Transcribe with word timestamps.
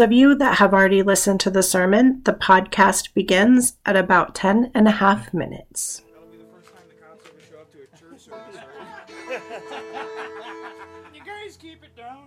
of 0.00 0.12
you 0.12 0.34
that 0.34 0.58
have 0.58 0.72
already 0.72 1.02
listened 1.02 1.40
to 1.40 1.50
the 1.50 1.62
sermon, 1.62 2.22
the 2.24 2.32
podcast 2.32 3.14
begins 3.14 3.74
at 3.84 3.96
about 3.96 4.34
10 4.34 4.70
and 4.74 4.88
a 4.88 4.92
half 4.92 5.32
minutes. 5.34 6.02
you 11.14 11.20
guys 11.24 11.56
keep 11.56 11.84
it 11.84 11.94
down. 11.96 12.26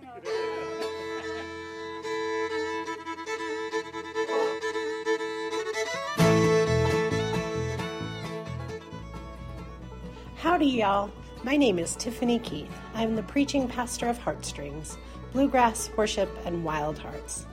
Howdy, 10.36 10.66
y'all. 10.66 11.10
My 11.42 11.56
name 11.56 11.78
is 11.78 11.96
Tiffany 11.96 12.38
Keith. 12.38 12.70
I'm 12.94 13.16
the 13.16 13.22
preaching 13.22 13.68
pastor 13.68 14.08
of 14.08 14.16
Heartstrings, 14.18 14.96
Bluegrass, 15.32 15.90
Worship, 15.96 16.30
and 16.46 16.64
Wild 16.64 16.98
Hearts. 16.98 17.46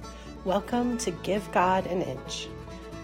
Welcome 0.44 0.98
to 0.98 1.12
Give 1.12 1.52
God 1.52 1.86
an 1.86 2.02
Inch, 2.02 2.48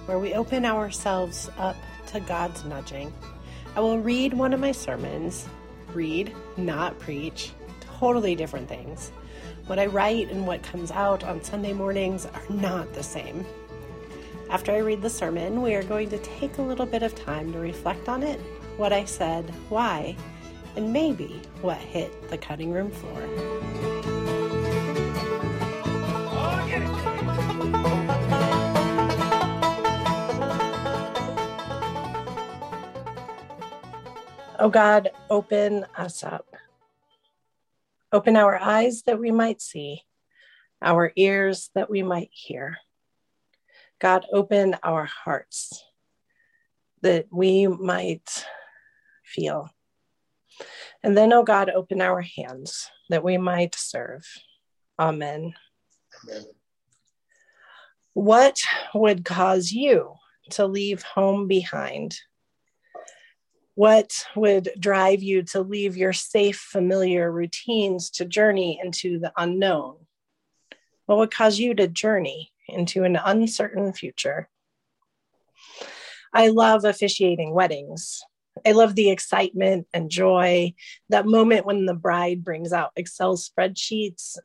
where 0.07 0.17
we 0.17 0.33
open 0.33 0.65
ourselves 0.65 1.51
up 1.59 1.75
to 2.07 2.19
God's 2.19 2.65
nudging. 2.65 3.13
I 3.75 3.79
will 3.79 3.99
read 3.99 4.33
one 4.33 4.53
of 4.53 4.59
my 4.59 4.71
sermons, 4.71 5.47
read, 5.93 6.35
not 6.57 6.97
preach, 6.97 7.51
totally 7.99 8.33
different 8.33 8.67
things. 8.67 9.11
What 9.67 9.77
I 9.77 9.85
write 9.85 10.31
and 10.31 10.47
what 10.47 10.63
comes 10.63 10.89
out 10.89 11.23
on 11.23 11.43
Sunday 11.43 11.73
mornings 11.73 12.25
are 12.25 12.41
not 12.49 12.91
the 12.95 13.03
same. 13.03 13.45
After 14.49 14.71
I 14.71 14.79
read 14.79 15.03
the 15.03 15.09
sermon, 15.11 15.61
we 15.61 15.75
are 15.75 15.83
going 15.83 16.09
to 16.09 16.17
take 16.17 16.57
a 16.57 16.63
little 16.63 16.87
bit 16.87 17.03
of 17.03 17.13
time 17.13 17.53
to 17.53 17.59
reflect 17.59 18.09
on 18.09 18.23
it 18.23 18.39
what 18.77 18.91
I 18.91 19.05
said, 19.05 19.47
why, 19.69 20.17
and 20.75 20.91
maybe 20.91 21.39
what 21.61 21.77
hit 21.77 22.31
the 22.31 22.37
cutting 22.39 22.71
room 22.71 22.89
floor. 22.89 24.16
Oh 34.59 34.69
God, 34.69 35.11
open 35.29 35.85
us 35.95 36.23
up. 36.23 36.47
Open 38.11 38.35
our 38.35 38.57
eyes 38.57 39.03
that 39.03 39.19
we 39.19 39.29
might 39.29 39.61
see, 39.61 40.01
our 40.81 41.11
ears 41.15 41.69
that 41.75 41.91
we 41.91 42.01
might 42.01 42.29
hear. 42.31 42.77
God, 43.99 44.25
open 44.33 44.75
our 44.81 45.05
hearts 45.05 45.83
that 47.03 47.27
we 47.31 47.67
might 47.67 48.47
feel. 49.23 49.69
And 51.03 51.15
then, 51.15 51.33
oh 51.33 51.43
God, 51.43 51.69
open 51.69 52.01
our 52.01 52.21
hands 52.21 52.89
that 53.09 53.23
we 53.23 53.37
might 53.37 53.75
serve. 53.75 54.25
Amen. 54.97 55.53
Amen. 56.23 56.45
What 58.13 58.59
would 58.95 59.23
cause 59.23 59.71
you 59.71 60.15
to 60.51 60.65
leave 60.65 61.03
home 61.03 61.47
behind? 61.47 62.19
What 63.77 64.25
would 64.35 64.69
drive 64.79 65.21
you 65.21 65.43
to 65.51 65.61
leave 65.61 65.95
your 65.95 66.11
safe, 66.11 66.57
familiar 66.57 67.31
routines 67.31 68.09
to 68.09 68.25
journey 68.25 68.81
into 68.83 69.19
the 69.19 69.31
unknown? 69.37 69.97
What 71.05 71.19
would 71.19 71.29
cause 71.29 71.59
you 71.59 71.75
to 71.75 71.87
journey 71.87 72.51
into 72.67 73.03
an 73.03 73.19
uncertain 73.23 73.93
future? 73.93 74.49
I 76.33 76.47
love 76.47 76.85
officiating 76.85 77.53
weddings. 77.53 78.23
I 78.65 78.71
love 78.71 78.95
the 78.95 79.11
excitement 79.11 79.85
and 79.93 80.09
joy, 80.09 80.73
that 81.09 81.27
moment 81.27 81.67
when 81.67 81.85
the 81.85 81.93
bride 81.93 82.43
brings 82.43 82.73
out 82.73 82.93
Excel 82.95 83.37
spreadsheets 83.37 84.39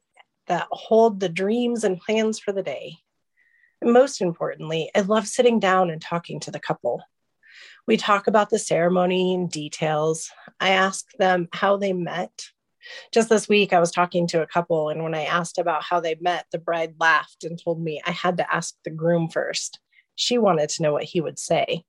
that 0.47 0.66
hold 0.70 1.20
the 1.20 1.30
dreams 1.30 1.84
and 1.84 1.98
plans 1.98 2.38
for 2.38 2.53
the 2.53 2.62
day. 2.62 2.98
And 3.80 3.94
most 3.94 4.20
importantly, 4.20 4.91
I 4.94 5.00
love 5.00 5.27
sitting 5.27 5.58
down 5.58 5.88
and 5.88 6.03
talking 6.03 6.38
to 6.41 6.50
the 6.50 6.60
couple. 6.60 7.03
We 7.86 7.97
talk 7.97 8.28
about 8.28 8.50
the 8.50 8.58
ceremony 8.58 9.34
and 9.34 9.50
details. 9.50 10.30
I 10.61 10.70
ask 10.70 11.04
them 11.19 11.48
how 11.53 11.76
they 11.76 11.93
met. 11.93 12.31
Just 13.12 13.28
this 13.28 13.48
week, 13.48 13.72
I 13.72 13.81
was 13.81 13.91
talking 13.91 14.26
to 14.28 14.43
a 14.43 14.47
couple, 14.47 14.88
and 14.88 15.03
when 15.03 15.15
I 15.15 15.25
asked 15.25 15.59
about 15.59 15.82
how 15.82 16.00
they 16.00 16.16
met, 16.21 16.47
the 16.53 16.59
bride 16.59 16.94
laughed 17.00 17.44
and 17.44 17.60
told 17.60 17.82
me 17.82 18.00
I 18.04 18.12
had 18.12 18.37
to 18.37 18.54
ask 18.54 18.75
the 18.84 18.91
groom 18.91 19.28
first. 19.28 19.81
She 20.15 20.38
wanted 20.38 20.69
to 20.71 20.82
know 20.82 20.92
what 20.92 21.04
he 21.04 21.21
would 21.21 21.38
say. 21.38 21.84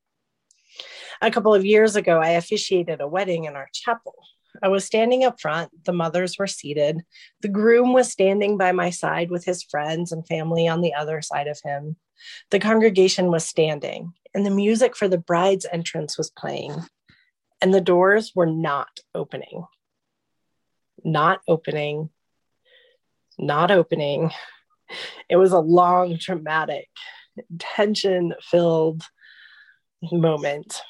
A 1.22 1.32
couple 1.32 1.54
of 1.54 1.66
years 1.66 1.96
ago, 1.96 2.20
I 2.20 2.32
officiated 2.32 3.00
a 3.00 3.08
wedding 3.08 3.46
in 3.46 3.56
our 3.56 3.70
chapel. 3.74 4.16
I 4.62 4.68
was 4.68 4.86
standing 4.86 5.24
up 5.24 5.42
front, 5.42 5.72
the 5.86 5.94
mothers 5.94 6.38
were 6.38 6.48
seated. 6.48 7.02
The 7.42 7.48
groom 7.48 7.94
was 7.94 8.12
standing 8.12 8.58
by 8.58 8.72
my 8.72 8.90
side 8.90 9.32
with 9.32 9.46
his 9.46 9.64
friends 9.64 10.12
and 10.12 10.28
family 10.28 10.68
on 10.68 10.82
the 10.82 10.94
other 10.94 11.22
side 11.22 11.48
of 11.48 11.60
him. 11.64 11.96
The 12.52 12.60
congregation 12.60 13.32
was 13.32 13.46
standing, 13.46 14.14
and 14.34 14.46
the 14.46 14.52
music 14.52 14.96
for 14.96 15.08
the 15.08 15.18
bride's 15.18 15.66
entrance 15.72 16.18
was 16.18 16.30
playing, 16.30 16.76
and 17.62 17.74
the 17.74 17.82
doors 17.82 18.32
were 18.36 18.46
not 18.46 19.00
opening. 19.16 19.66
Not 21.04 21.42
opening. 21.48 22.10
Not 23.40 23.72
opening. 23.72 24.32
It 25.30 25.38
was 25.38 25.52
a 25.52 25.60
long, 25.60 26.18
dramatic, 26.18 26.88
tension 27.60 28.34
filled 28.42 29.04
moment. 30.12 30.82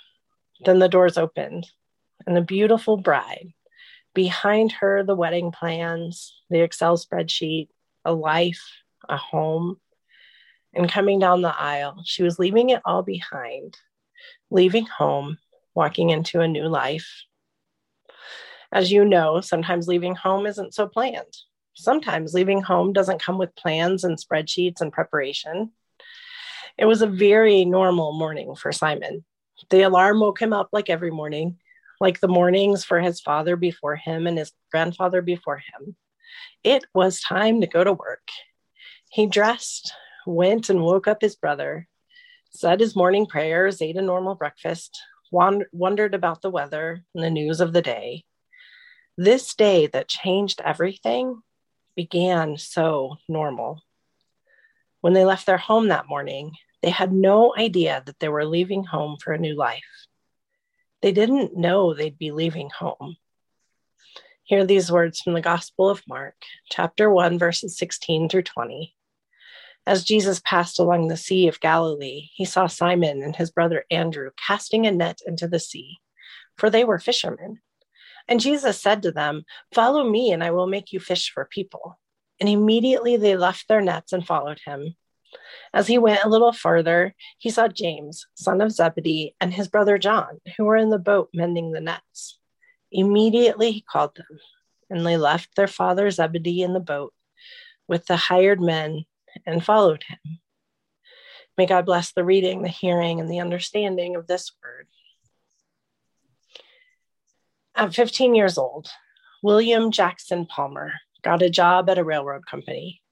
Then 0.66 0.80
the 0.80 0.90
doors 0.90 1.18
opened, 1.18 1.68
and 2.26 2.36
the 2.36 2.42
beautiful 2.42 2.98
bride, 2.98 3.54
behind 4.14 4.72
her, 4.74 5.04
the 5.04 5.16
wedding 5.16 5.52
plans, 5.52 6.34
the 6.50 6.62
Excel 6.62 6.98
spreadsheet, 6.98 7.70
a 8.06 8.14
life, 8.14 8.64
a 9.08 9.18
home. 9.18 9.80
And 10.74 10.90
coming 10.90 11.20
down 11.20 11.42
the 11.42 11.56
aisle, 11.56 12.02
she 12.06 12.24
was 12.24 12.40
leaving 12.40 12.70
it 12.70 12.82
all 12.86 13.04
behind, 13.04 13.78
leaving 14.50 14.86
home, 14.86 15.38
walking 15.76 16.10
into 16.10 16.42
a 16.42 16.48
new 16.48 16.68
life. 16.68 17.24
As 18.72 18.92
you 18.92 19.06
know, 19.06 19.40
sometimes 19.42 19.88
leaving 19.88 20.16
home 20.16 20.46
isn't 20.46 20.74
so 20.74 20.88
planned. 20.88 21.38
Sometimes 21.76 22.34
leaving 22.34 22.62
home 22.62 22.94
doesn't 22.94 23.22
come 23.22 23.38
with 23.38 23.56
plans 23.56 24.04
and 24.04 24.18
spreadsheets 24.18 24.82
and 24.82 24.92
preparation. 24.92 25.72
It 26.78 26.86
was 26.86 27.02
a 27.02 27.08
very 27.08 27.66
normal 27.66 28.14
morning 28.14 28.56
for 28.56 28.72
Simon. 28.72 29.24
The 29.70 29.84
alarm 29.84 30.20
woke 30.20 30.42
him 30.42 30.54
up 30.54 30.70
like 30.72 30.90
every 30.90 31.12
morning, 31.12 31.58
like 32.04 32.20
the 32.20 32.28
mornings 32.28 32.84
for 32.84 33.00
his 33.00 33.22
father 33.22 33.56
before 33.56 33.96
him 33.96 34.28
and 34.28 34.38
his 34.38 34.52
grandfather 34.72 35.22
before 35.22 35.58
him. 35.58 35.96
It 36.62 36.84
was 36.94 37.22
time 37.22 37.62
to 37.62 37.68
go 37.68 37.82
to 37.82 37.94
work. 37.94 38.28
He 39.10 39.26
dressed, 39.26 39.94
went 40.28 40.70
and 40.70 40.82
woke 40.84 41.08
up 41.08 41.22
his 41.22 41.38
brother, 41.38 41.88
said 42.50 42.82
his 42.82 42.94
morning 42.94 43.26
prayers, 43.26 43.82
ate 43.82 43.96
a 43.96 44.02
normal 44.02 44.36
breakfast, 44.36 45.02
wand- 45.32 45.66
wondered 45.72 46.14
about 46.14 46.42
the 46.42 46.50
weather 46.50 47.06
and 47.16 47.24
the 47.24 47.30
news 47.30 47.62
of 47.62 47.72
the 47.72 47.82
day. 47.82 48.26
This 49.18 49.56
day 49.56 49.88
that 49.88 50.10
changed 50.10 50.60
everything 50.60 51.42
began 51.96 52.58
so 52.58 53.16
normal. 53.30 53.82
When 55.00 55.14
they 55.14 55.24
left 55.24 55.46
their 55.46 55.58
home 55.58 55.88
that 55.88 56.10
morning, 56.10 56.52
they 56.82 56.90
had 56.90 57.14
no 57.14 57.56
idea 57.58 58.04
that 58.06 58.20
they 58.20 58.28
were 58.28 58.46
leaving 58.46 58.84
home 58.84 59.16
for 59.24 59.32
a 59.32 59.40
new 59.40 59.56
life. 59.56 59.80
They 61.04 61.12
didn't 61.12 61.58
know 61.58 61.94
they'd 61.94 62.18
be 62.18 62.32
leaving 62.32 62.70
home. 62.70 63.18
Hear 64.46 64.66
these 64.66 64.90
words 64.90 65.20
from 65.20 65.34
the 65.34 65.42
Gospel 65.42 65.90
of 65.90 66.02
Mark, 66.08 66.36
chapter 66.72 67.10
1, 67.10 67.38
verses 67.38 67.78
16 67.78 68.30
through 68.30 68.44
20. 68.44 68.96
As 69.86 70.06
Jesus 70.06 70.42
passed 70.46 70.80
along 70.80 71.10
the 71.10 71.18
Sea 71.18 71.50
of 71.50 71.60
Galilee, 71.60 72.30
he 72.34 72.46
saw 72.46 72.68
Simon 72.68 73.22
and 73.22 73.36
his 73.36 73.52
brother 73.52 73.84
Andrew 73.92 74.30
casting 74.48 74.88
a 74.88 74.92
net 74.92 75.20
into 75.28 75.46
the 75.46 75.60
sea, 75.60 75.98
for 76.58 76.70
they 76.70 76.86
were 76.86 77.00
fishermen. 77.00 77.60
And 78.30 78.40
Jesus 78.40 78.80
said 78.80 79.02
to 79.02 79.12
them, 79.12 79.44
Follow 79.74 80.10
me, 80.10 80.32
and 80.32 80.42
I 80.42 80.52
will 80.52 80.68
make 80.68 80.94
you 80.94 81.02
fish 81.02 81.30
for 81.34 81.44
people. 81.44 82.00
And 82.40 82.48
immediately 82.48 83.18
they 83.18 83.36
left 83.36 83.68
their 83.68 83.82
nets 83.82 84.14
and 84.14 84.26
followed 84.26 84.62
him. 84.66 84.96
As 85.74 85.88
he 85.88 85.98
went 85.98 86.24
a 86.24 86.30
little 86.30 86.54
farther, 86.54 87.16
he 87.38 87.50
saw 87.50 87.68
James, 87.68 88.28
son 88.36 88.62
of 88.62 88.72
Zebedee, 88.72 89.36
and 89.40 89.54
his 89.54 89.68
brother 89.68 89.98
John, 89.98 90.40
who 90.58 90.66
were 90.66 90.78
in 90.78 90.90
the 90.90 91.00
boat 91.00 91.30
mending 91.34 91.72
the 91.72 91.82
nets. 91.82 92.40
Immediately 92.92 93.72
he 93.72 93.82
called 93.82 94.16
them, 94.16 94.40
and 94.90 95.06
they 95.06 95.18
left 95.18 95.56
their 95.56 95.68
father 95.68 96.10
Zebedee 96.10 96.62
in 96.62 96.74
the 96.74 96.80
boat 96.80 97.14
with 97.88 98.06
the 98.06 98.16
hired 98.16 98.62
men 98.62 99.06
and 99.46 99.64
followed 99.64 100.04
him. 100.04 100.40
May 101.58 101.68
God 101.68 101.86
bless 101.86 102.12
the 102.12 102.24
reading, 102.24 102.64
the 102.64 102.70
hearing, 102.70 103.20
and 103.20 103.30
the 103.30 103.40
understanding 103.40 104.16
of 104.16 104.26
this 104.26 104.52
word. 104.64 104.88
At 107.76 107.94
15 107.94 108.34
years 108.34 108.58
old, 108.58 108.90
William 109.44 109.92
Jackson 109.92 110.46
Palmer 110.46 110.94
got 111.24 111.42
a 111.42 111.50
job 111.50 111.90
at 111.90 111.98
a 111.98 112.04
railroad 112.04 112.46
company. 112.46 113.03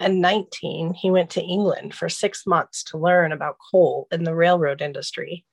At 0.00 0.12
19, 0.12 0.94
he 0.94 1.10
went 1.10 1.30
to 1.30 1.42
England 1.42 1.94
for 1.94 2.08
six 2.08 2.46
months 2.46 2.84
to 2.84 2.98
learn 2.98 3.32
about 3.32 3.56
coal 3.70 4.06
in 4.12 4.24
the 4.24 4.34
railroad 4.34 4.80
industry, 4.80 5.44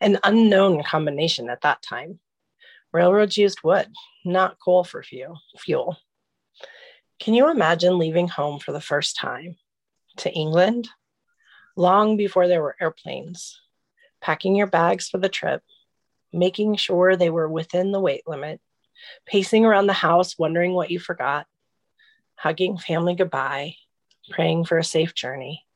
an 0.00 0.18
unknown 0.22 0.82
combination 0.82 1.50
at 1.50 1.62
that 1.62 1.82
time. 1.82 2.20
Railroads 2.92 3.36
used 3.36 3.62
wood, 3.62 3.88
not 4.24 4.58
coal 4.58 4.84
for 4.84 5.02
fuel. 5.02 5.96
Can 7.18 7.34
you 7.34 7.50
imagine 7.50 7.98
leaving 7.98 8.28
home 8.28 8.58
for 8.60 8.72
the 8.72 8.80
first 8.80 9.16
time? 9.16 9.56
to 10.20 10.32
England 10.32 10.88
long 11.76 12.16
before 12.16 12.48
there 12.48 12.62
were 12.62 12.76
airplanes, 12.80 13.60
packing 14.20 14.54
your 14.54 14.66
bags 14.66 15.08
for 15.08 15.18
the 15.18 15.28
trip, 15.28 15.62
making 16.32 16.76
sure 16.76 17.16
they 17.16 17.30
were 17.30 17.48
within 17.48 17.92
the 17.92 18.00
weight 18.00 18.22
limit, 18.26 18.60
pacing 19.26 19.64
around 19.64 19.86
the 19.86 19.92
house, 19.92 20.38
wondering 20.38 20.72
what 20.72 20.90
you 20.90 20.98
forgot, 20.98 21.46
hugging 22.40 22.78
family 22.78 23.14
goodbye, 23.14 23.74
praying 24.30 24.64
for 24.64 24.78
a 24.78 24.84
safe 24.84 25.14
journey. 25.14 25.66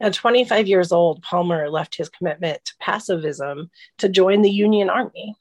At 0.00 0.14
25 0.14 0.66
years 0.66 0.90
old, 0.90 1.22
Palmer 1.22 1.70
left 1.70 1.96
his 1.96 2.08
commitment 2.08 2.64
to 2.64 2.72
pacifism 2.80 3.70
to 3.98 4.08
join 4.08 4.42
the 4.42 4.50
Union 4.50 4.90
Army. 4.90 5.36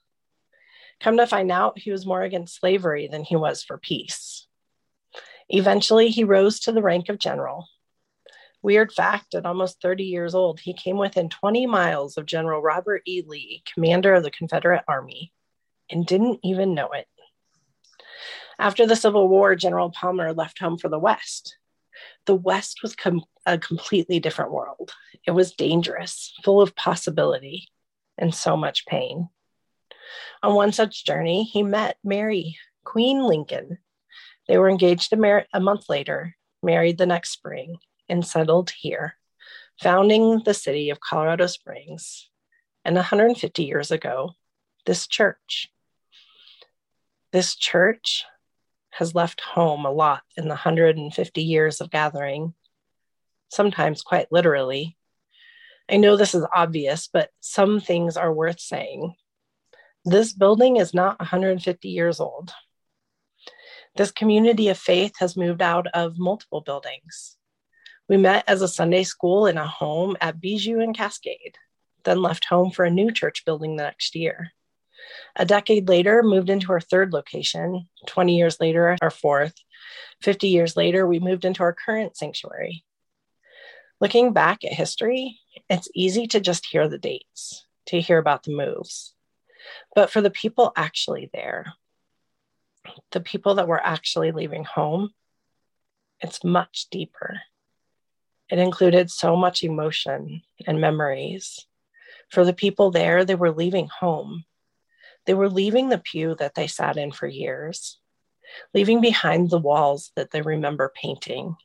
Come 0.99 1.17
to 1.17 1.25
find 1.25 1.51
out, 1.51 1.79
he 1.79 1.89
was 1.89 2.05
more 2.05 2.21
against 2.21 2.59
slavery 2.59 3.07
than 3.07 3.23
he 3.23 3.35
was 3.35 3.63
for 3.63 3.79
peace. 3.79 4.45
Eventually, 5.49 6.09
he 6.09 6.23
rose 6.23 6.59
to 6.61 6.71
the 6.71 6.83
rank 6.83 7.09
of 7.09 7.17
general. 7.17 7.67
Weird 8.61 8.91
fact 8.91 9.33
at 9.33 9.47
almost 9.47 9.81
30 9.81 10.03
years 10.03 10.35
old, 10.35 10.59
he 10.59 10.73
came 10.73 10.97
within 10.97 11.29
20 11.29 11.65
miles 11.65 12.15
of 12.15 12.27
General 12.27 12.61
Robert 12.61 13.01
E. 13.07 13.23
Lee, 13.25 13.63
commander 13.73 14.13
of 14.13 14.21
the 14.21 14.29
Confederate 14.29 14.83
Army, 14.87 15.33
and 15.89 16.05
didn't 16.05 16.41
even 16.43 16.75
know 16.75 16.91
it. 16.91 17.07
After 18.61 18.85
the 18.85 18.95
Civil 18.95 19.27
War, 19.27 19.55
General 19.55 19.89
Palmer 19.89 20.33
left 20.33 20.59
home 20.59 20.77
for 20.77 20.87
the 20.87 20.99
West. 20.99 21.57
The 22.27 22.35
West 22.35 22.83
was 22.83 22.95
com- 22.95 23.25
a 23.43 23.57
completely 23.57 24.19
different 24.19 24.51
world. 24.51 24.93
It 25.25 25.31
was 25.31 25.53
dangerous, 25.53 26.31
full 26.43 26.61
of 26.61 26.75
possibility, 26.75 27.69
and 28.19 28.35
so 28.35 28.55
much 28.55 28.85
pain. 28.85 29.29
On 30.43 30.53
one 30.53 30.73
such 30.73 31.05
journey, 31.05 31.43
he 31.43 31.63
met 31.63 31.97
Mary, 32.03 32.55
Queen 32.83 33.23
Lincoln. 33.23 33.79
They 34.47 34.59
were 34.59 34.69
engaged 34.69 35.11
a, 35.11 35.17
mar- 35.17 35.47
a 35.51 35.59
month 35.59 35.89
later, 35.89 36.35
married 36.61 36.99
the 36.99 37.07
next 37.07 37.31
spring, 37.31 37.77
and 38.07 38.23
settled 38.23 38.69
here, 38.77 39.15
founding 39.81 40.43
the 40.45 40.53
city 40.53 40.91
of 40.91 40.99
Colorado 40.99 41.47
Springs. 41.47 42.29
And 42.85 42.95
150 42.95 43.63
years 43.63 43.89
ago, 43.89 44.33
this 44.85 45.07
church. 45.07 45.71
This 47.31 47.55
church 47.55 48.23
has 48.91 49.15
left 49.15 49.41
home 49.41 49.85
a 49.85 49.91
lot 49.91 50.21
in 50.37 50.43
the 50.43 50.49
150 50.49 51.41
years 51.41 51.81
of 51.81 51.89
gathering, 51.89 52.53
sometimes 53.49 54.01
quite 54.01 54.31
literally. 54.31 54.97
I 55.89 55.97
know 55.97 56.15
this 56.15 56.35
is 56.35 56.45
obvious, 56.53 57.09
but 57.11 57.29
some 57.39 57.79
things 57.79 58.17
are 58.17 58.33
worth 58.33 58.59
saying. 58.59 59.15
This 60.05 60.33
building 60.33 60.77
is 60.77 60.93
not 60.93 61.19
150 61.19 61.89
years 61.89 62.19
old. 62.19 62.53
This 63.95 64.11
community 64.11 64.69
of 64.69 64.77
faith 64.77 65.13
has 65.19 65.35
moved 65.35 65.61
out 65.61 65.87
of 65.93 66.17
multiple 66.17 66.61
buildings. 66.61 67.37
We 68.07 68.17
met 68.17 68.43
as 68.47 68.61
a 68.61 68.67
Sunday 68.67 69.03
school 69.03 69.45
in 69.47 69.57
a 69.57 69.67
home 69.67 70.15
at 70.21 70.41
Bijou 70.41 70.79
and 70.79 70.95
Cascade, 70.95 71.55
then 72.03 72.21
left 72.21 72.45
home 72.45 72.71
for 72.71 72.85
a 72.85 72.91
new 72.91 73.11
church 73.11 73.45
building 73.45 73.75
the 73.75 73.83
next 73.83 74.15
year. 74.15 74.51
A 75.35 75.45
decade 75.45 75.87
later, 75.87 76.23
moved 76.23 76.49
into 76.49 76.71
our 76.71 76.81
third 76.81 77.13
location. 77.13 77.87
20 78.07 78.37
years 78.37 78.59
later, 78.59 78.97
our 79.01 79.09
fourth. 79.09 79.55
50 80.21 80.47
years 80.47 80.75
later, 80.75 81.07
we 81.07 81.19
moved 81.19 81.45
into 81.45 81.63
our 81.63 81.73
current 81.73 82.15
sanctuary. 82.15 82.83
Looking 83.99 84.33
back 84.33 84.63
at 84.63 84.73
history, 84.73 85.39
it's 85.69 85.89
easy 85.93 86.27
to 86.27 86.39
just 86.39 86.65
hear 86.65 86.87
the 86.87 86.97
dates, 86.97 87.65
to 87.87 88.01
hear 88.01 88.17
about 88.17 88.43
the 88.43 88.55
moves. 88.55 89.13
But 89.95 90.09
for 90.09 90.21
the 90.21 90.31
people 90.31 90.73
actually 90.75 91.29
there, 91.33 91.73
the 93.11 93.21
people 93.21 93.55
that 93.55 93.67
were 93.67 93.83
actually 93.83 94.31
leaving 94.31 94.63
home, 94.63 95.11
it's 96.19 96.43
much 96.43 96.87
deeper. 96.91 97.41
It 98.49 98.59
included 98.59 99.09
so 99.09 99.35
much 99.35 99.63
emotion 99.63 100.41
and 100.67 100.81
memories. 100.81 101.65
For 102.29 102.43
the 102.43 102.53
people 102.53 102.91
there, 102.91 103.23
they 103.23 103.35
were 103.35 103.51
leaving 103.51 103.87
home. 103.87 104.45
They 105.25 105.33
were 105.33 105.49
leaving 105.49 105.89
the 105.89 105.97
pew 105.97 106.35
that 106.35 106.55
they 106.55 106.67
sat 106.67 106.97
in 106.97 107.11
for 107.11 107.27
years, 107.27 107.99
leaving 108.73 109.01
behind 109.01 109.49
the 109.49 109.59
walls 109.59 110.11
that 110.15 110.31
they 110.31 110.41
remember 110.41 110.91
painting, 110.95 111.55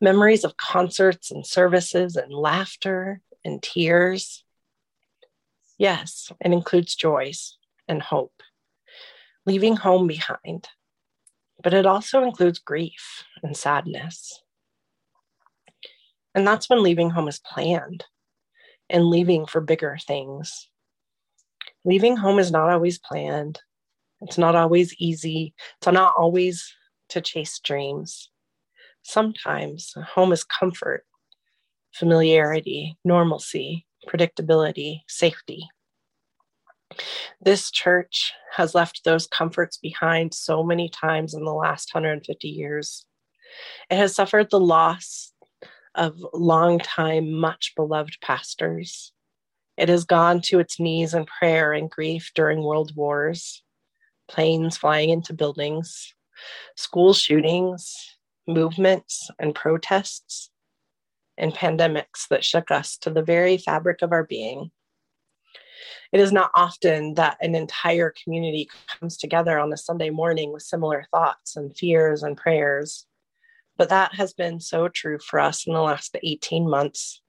memories 0.00 0.44
of 0.44 0.56
concerts 0.56 1.30
and 1.30 1.46
services 1.46 2.16
and 2.16 2.32
laughter 2.32 3.20
and 3.44 3.62
tears. 3.62 4.44
Yes, 5.78 6.32
it 6.40 6.52
includes 6.52 6.94
joys 6.94 7.58
and 7.88 8.00
hope, 8.02 8.42
leaving 9.44 9.76
home 9.76 10.06
behind. 10.06 10.68
But 11.62 11.74
it 11.74 11.86
also 11.86 12.22
includes 12.22 12.58
grief 12.58 13.24
and 13.42 13.56
sadness. 13.56 14.42
And 16.34 16.46
that's 16.46 16.68
when 16.68 16.82
leaving 16.82 17.10
home 17.10 17.28
is 17.28 17.38
planned 17.40 18.04
and 18.90 19.06
leaving 19.06 19.46
for 19.46 19.60
bigger 19.60 19.96
things. 20.06 20.68
Leaving 21.86 22.16
home 22.16 22.40
is 22.40 22.50
not 22.50 22.68
always 22.68 22.98
planned. 22.98 23.60
It's 24.20 24.36
not 24.36 24.56
always 24.56 24.92
easy. 24.98 25.54
It's 25.78 25.86
not 25.86 26.14
always 26.18 26.74
to 27.10 27.20
chase 27.20 27.60
dreams. 27.60 28.28
Sometimes 29.02 29.94
home 30.14 30.32
is 30.32 30.42
comfort, 30.42 31.04
familiarity, 31.94 32.96
normalcy, 33.04 33.86
predictability, 34.08 35.02
safety. 35.06 35.68
This 37.40 37.70
church 37.70 38.32
has 38.56 38.74
left 38.74 39.02
those 39.04 39.28
comforts 39.28 39.76
behind 39.76 40.34
so 40.34 40.64
many 40.64 40.88
times 40.88 41.34
in 41.34 41.44
the 41.44 41.54
last 41.54 41.94
150 41.94 42.48
years. 42.48 43.06
It 43.90 43.96
has 43.96 44.12
suffered 44.12 44.50
the 44.50 44.58
loss 44.58 45.32
of 45.94 46.16
long-time, 46.34 47.32
much 47.32 47.74
beloved 47.76 48.18
pastors. 48.20 49.12
It 49.76 49.88
has 49.88 50.04
gone 50.04 50.40
to 50.46 50.58
its 50.58 50.80
knees 50.80 51.14
in 51.14 51.26
prayer 51.26 51.72
and 51.72 51.90
grief 51.90 52.30
during 52.34 52.62
world 52.62 52.94
wars, 52.96 53.62
planes 54.28 54.76
flying 54.76 55.10
into 55.10 55.34
buildings, 55.34 56.14
school 56.76 57.12
shootings, 57.12 58.16
movements 58.46 59.30
and 59.38 59.54
protests, 59.54 60.50
and 61.36 61.52
pandemics 61.52 62.28
that 62.30 62.44
shook 62.44 62.70
us 62.70 62.96
to 62.98 63.10
the 63.10 63.22
very 63.22 63.58
fabric 63.58 64.02
of 64.02 64.12
our 64.12 64.24
being. 64.24 64.70
It 66.12 66.20
is 66.20 66.32
not 66.32 66.50
often 66.54 67.14
that 67.14 67.36
an 67.40 67.54
entire 67.54 68.14
community 68.22 68.70
comes 68.88 69.18
together 69.18 69.58
on 69.58 69.72
a 69.72 69.76
Sunday 69.76 70.10
morning 70.10 70.52
with 70.52 70.62
similar 70.62 71.04
thoughts 71.10 71.56
and 71.56 71.76
fears 71.76 72.22
and 72.22 72.36
prayers 72.36 73.06
but 73.76 73.90
that 73.90 74.14
has 74.14 74.32
been 74.32 74.60
so 74.60 74.88
true 74.88 75.18
for 75.18 75.38
us 75.38 75.66
in 75.66 75.74
the 75.74 75.80
last 75.80 76.16
18 76.22 76.68
months. 76.68 77.20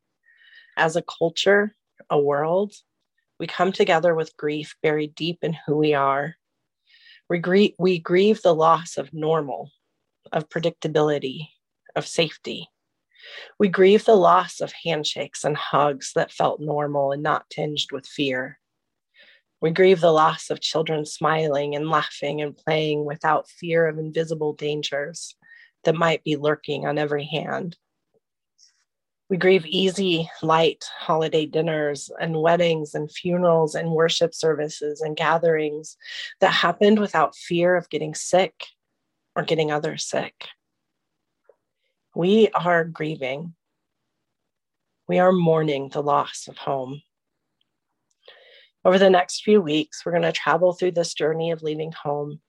As 0.77 0.95
a 0.95 1.01
culture, 1.01 1.75
a 2.09 2.19
world, 2.19 2.73
we 3.39 3.47
come 3.47 3.71
together 3.71 4.15
with 4.15 4.37
grief 4.37 4.75
buried 4.81 5.15
deep 5.15 5.39
in 5.43 5.55
who 5.65 5.75
we 5.75 5.93
are. 5.93 6.35
We 7.29 7.39
grieve, 7.39 7.73
we 7.77 7.99
grieve 7.99 8.41
the 8.41 8.55
loss 8.55 8.97
of 8.97 9.13
normal, 9.13 9.71
of 10.31 10.49
predictability, 10.49 11.49
of 11.95 12.07
safety. 12.07 12.69
We 13.59 13.67
grieve 13.67 14.05
the 14.05 14.15
loss 14.15 14.61
of 14.61 14.73
handshakes 14.83 15.43
and 15.43 15.57
hugs 15.57 16.13
that 16.15 16.31
felt 16.31 16.61
normal 16.61 17.11
and 17.11 17.21
not 17.21 17.49
tinged 17.49 17.91
with 17.91 18.07
fear. 18.07 18.59
We 19.59 19.71
grieve 19.71 20.01
the 20.01 20.11
loss 20.11 20.49
of 20.49 20.61
children 20.61 21.05
smiling 21.05 21.75
and 21.75 21.89
laughing 21.89 22.41
and 22.41 22.55
playing 22.55 23.05
without 23.05 23.49
fear 23.49 23.87
of 23.87 23.97
invisible 23.97 24.53
dangers 24.53 25.35
that 25.83 25.95
might 25.95 26.23
be 26.23 26.35
lurking 26.35 26.85
on 26.85 26.97
every 26.97 27.25
hand. 27.25 27.75
We 29.29 29.35
grieve 29.35 29.65
easy, 29.65 30.29
light 30.41 30.85
holiday 30.99 31.45
dinners 31.45 32.09
and 32.19 32.41
weddings 32.41 32.95
and 32.95 33.11
funerals 33.11 33.75
and 33.75 33.91
worship 33.91 34.33
services 34.33 35.01
and 35.01 35.17
gatherings 35.17 35.97
that 36.39 36.53
happened 36.53 36.99
without 36.99 37.35
fear 37.35 37.75
of 37.75 37.89
getting 37.89 38.15
sick 38.15 38.53
or 39.35 39.43
getting 39.43 39.69
others 39.69 40.05
sick. 40.05 40.33
We 42.15 42.47
are 42.49 42.85
grieving. 42.85 43.53
We 45.09 45.19
are 45.19 45.33
mourning 45.33 45.89
the 45.89 46.01
loss 46.01 46.47
of 46.47 46.57
home. 46.57 47.01
Over 48.85 48.97
the 48.97 49.09
next 49.09 49.43
few 49.43 49.61
weeks, 49.61 50.05
we're 50.05 50.13
going 50.13 50.21
to 50.21 50.31
travel 50.31 50.71
through 50.71 50.93
this 50.93 51.13
journey 51.13 51.51
of 51.51 51.61
leaving 51.61 51.91
home, 51.91 52.39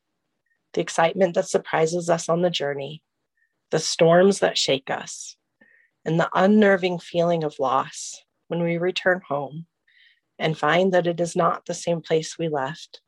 the 0.74 0.80
excitement 0.80 1.34
that 1.34 1.48
surprises 1.48 2.08
us 2.08 2.28
on 2.28 2.42
the 2.42 2.50
journey, 2.50 3.02
the 3.72 3.80
storms 3.80 4.38
that 4.38 4.56
shake 4.56 4.90
us, 4.90 5.36
and 6.04 6.18
the 6.18 6.30
unnerving 6.34 6.98
feeling 6.98 7.44
of 7.44 7.58
loss 7.58 8.22
when 8.48 8.62
we 8.62 8.78
return 8.78 9.20
home 9.28 9.66
and 10.38 10.56
find 10.56 10.92
that 10.92 11.06
it 11.06 11.20
is 11.20 11.34
not 11.34 11.66
the 11.66 11.74
same 11.74 12.00
place 12.00 12.38
we 12.38 12.48
left 12.48 13.00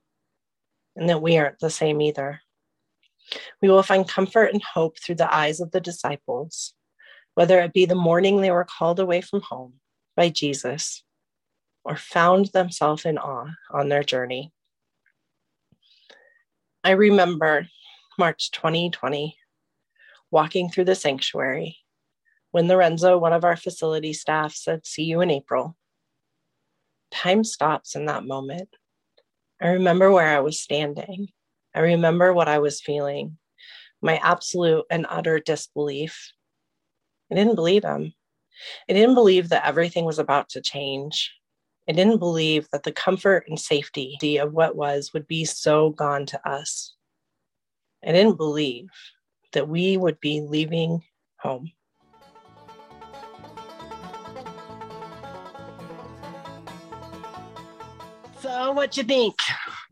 and 0.97 1.09
that 1.09 1.23
we 1.23 1.39
aren't 1.39 1.59
the 1.61 1.71
same 1.71 2.01
either. 2.01 2.41
We 3.63 3.69
will 3.69 3.83
find 3.83 4.09
comfort 4.09 4.53
and 4.53 4.63
hope 4.63 4.99
through 4.99 5.17
the 5.17 5.33
eyes 5.33 5.61
of 5.61 5.71
the 5.71 5.81
disciples, 5.81 6.75
whether 7.35 7.61
it 7.61 7.73
be 7.73 7.87
the 7.87 7.95
morning 7.95 8.41
they 8.41 8.51
were 8.51 8.67
called 8.67 8.99
away 8.99 9.21
from 9.21 9.43
home 9.43 9.75
by 10.17 10.29
Jesus 10.29 11.05
or 11.85 11.97
found 11.97 12.47
themselves 12.47 13.05
in 13.05 13.19
awe 13.19 13.49
on 13.71 13.89
their 13.89 14.03
journey. 14.03 14.53
I 16.83 16.93
remember 16.93 17.69
March 18.19 18.51
2020 18.51 19.37
walking 20.31 20.71
through 20.71 20.85
the 20.85 20.95
sanctuary, 20.95 21.77
when 22.53 22.69
Lorenzo, 22.69 23.19
one 23.19 23.33
of 23.33 23.45
our 23.45 23.57
facility 23.57 24.13
staff, 24.13 24.55
said, 24.55 24.87
See 24.87 25.05
you 25.05 25.21
in 25.21 25.31
April, 25.31 25.77
time 27.11 27.45
stops 27.45 27.95
in 27.95 28.07
that 28.07 28.25
moment. 28.25 28.69
I 29.61 29.69
remember 29.69 30.11
where 30.11 30.29
I 30.29 30.41
was 30.41 30.61
standing. 30.61 31.29
I 31.75 31.81
remember 31.81 32.33
what 32.33 32.49
I 32.49 32.59
was 32.59 32.81
feeling 32.81 33.39
my 34.03 34.19
absolute 34.23 34.85
and 34.91 35.07
utter 35.09 35.39
disbelief. 35.39 36.33
I 37.31 37.35
didn't 37.35 37.55
believe 37.55 37.85
him. 37.85 38.13
I 38.89 38.93
didn't 38.93 39.15
believe 39.15 39.51
that 39.51 39.67
everything 39.67 40.05
was 40.05 40.19
about 40.19 40.49
to 40.51 40.61
change. 40.61 41.33
I 41.89 41.93
didn't 41.93 42.19
believe 42.19 42.69
that 42.73 42.83
the 42.83 42.93
comfort 42.93 43.45
and 43.49 43.59
safety 43.59 44.39
of 44.39 44.53
what 44.53 44.77
was 44.77 45.13
would 45.13 45.27
be 45.27 45.45
so 45.45 45.91
gone 45.91 46.27
to 46.27 46.49
us. 46.49 46.95
I 48.05 48.13
didn't 48.13 48.37
believe 48.37 48.89
that 49.53 49.69
we 49.69 49.97
would 49.97 50.21
be 50.21 50.41
leaving 50.41 51.03
home. 51.39 51.73
So, 58.61 58.73
what 58.73 58.95
you 58.95 59.05
think? 59.05 59.37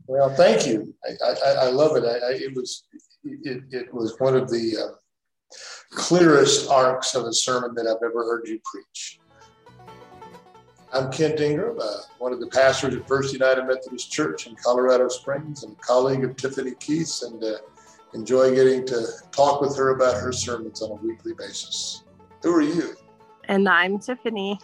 Well, 0.05 0.29
thank 0.29 0.67
you. 0.67 0.93
I, 1.03 1.31
I, 1.31 1.51
I 1.53 1.69
love 1.71 1.95
it. 1.95 2.03
I, 2.03 2.33
it 2.33 2.55
was 2.55 2.83
it, 3.23 3.63
it 3.71 3.91
was 3.91 4.13
one 4.19 4.35
of 4.35 4.47
the 4.47 4.77
uh, 4.77 5.55
clearest 5.89 6.69
arcs 6.69 7.15
of 7.15 7.25
a 7.25 7.33
sermon 7.33 7.73
that 7.73 7.87
I've 7.87 8.03
ever 8.07 8.23
heard 8.25 8.47
you 8.47 8.59
preach. 8.63 9.19
I'm 10.93 11.11
Kent 11.11 11.39
Ingram, 11.39 11.79
uh, 11.81 12.01
one 12.19 12.31
of 12.31 12.39
the 12.39 12.45
pastors 12.45 12.93
at 12.93 13.07
First 13.07 13.33
United 13.33 13.65
Methodist 13.65 14.11
Church 14.11 14.45
in 14.45 14.55
Colorado 14.63 15.07
Springs, 15.07 15.63
and 15.63 15.75
a 15.75 15.79
colleague 15.81 16.23
of 16.23 16.35
Tiffany 16.35 16.75
Keith's, 16.79 17.23
and 17.23 17.43
uh, 17.43 17.55
enjoy 18.13 18.53
getting 18.53 18.85
to 18.85 19.07
talk 19.31 19.61
with 19.61 19.75
her 19.77 19.95
about 19.95 20.13
her 20.21 20.31
sermons 20.31 20.83
on 20.83 20.91
a 20.91 21.01
weekly 21.03 21.33
basis. 21.33 22.03
Who 22.43 22.53
are 22.53 22.61
you? 22.61 22.95
And 23.45 23.67
I'm 23.67 23.97
Tiffany. 23.97 24.59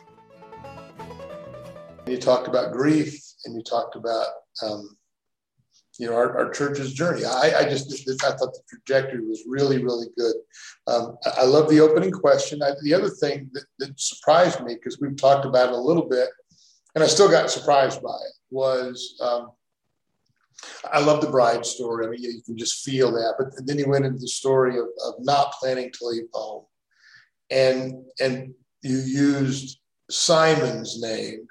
You 2.05 2.17
talked 2.19 2.47
about 2.47 2.71
grief, 2.71 3.19
and 3.45 3.55
you 3.55 3.61
talked 3.61 3.95
about 3.95 4.27
um, 4.61 4.97
you 5.97 6.07
know 6.07 6.15
our, 6.15 6.37
our 6.37 6.49
church's 6.51 6.93
journey. 6.93 7.25
I, 7.25 7.53
I 7.59 7.63
just 7.69 7.91
I 8.23 8.31
thought 8.31 8.53
the 8.53 8.61
trajectory 8.69 9.25
was 9.25 9.43
really 9.47 9.83
really 9.83 10.07
good. 10.17 10.35
Um, 10.87 11.17
I, 11.37 11.45
love 11.45 11.69
the 11.69 11.79
opening 11.79 12.11
question. 12.11 12.61
I, 12.61 12.71
the 12.83 12.93
other 12.93 13.09
thing 13.09 13.49
that, 13.53 13.65
that 13.79 13.99
surprised 13.99 14.61
me 14.63 14.75
because 14.75 14.99
we've 14.99 15.15
talked 15.15 15.45
about 15.45 15.69
it 15.69 15.75
a 15.75 15.77
little 15.77 16.07
bit, 16.07 16.29
and 16.95 17.03
I 17.03 17.07
still 17.07 17.29
got 17.29 17.49
surprised 17.49 18.01
by 18.01 18.09
it 18.09 18.33
was. 18.51 19.17
Um, 19.21 19.51
I 20.91 20.99
love 20.99 21.19
the 21.19 21.29
bride 21.29 21.65
story. 21.65 22.07
I 22.07 22.09
mean, 22.09 22.23
you 22.23 22.41
can 22.45 22.57
just 22.57 22.83
feel 22.83 23.11
that. 23.11 23.35
But 23.37 23.67
then 23.67 23.77
he 23.77 23.83
went 23.83 24.05
into 24.05 24.19
the 24.19 24.27
story 24.27 24.79
of, 24.79 24.85
of 25.05 25.15
not 25.19 25.51
planning 25.53 25.91
to 25.91 26.05
leave 26.05 26.27
home, 26.33 26.63
and 27.49 28.03
and 28.19 28.53
you 28.81 28.97
used 28.97 29.79
Simon's 30.09 31.01
name, 31.01 31.47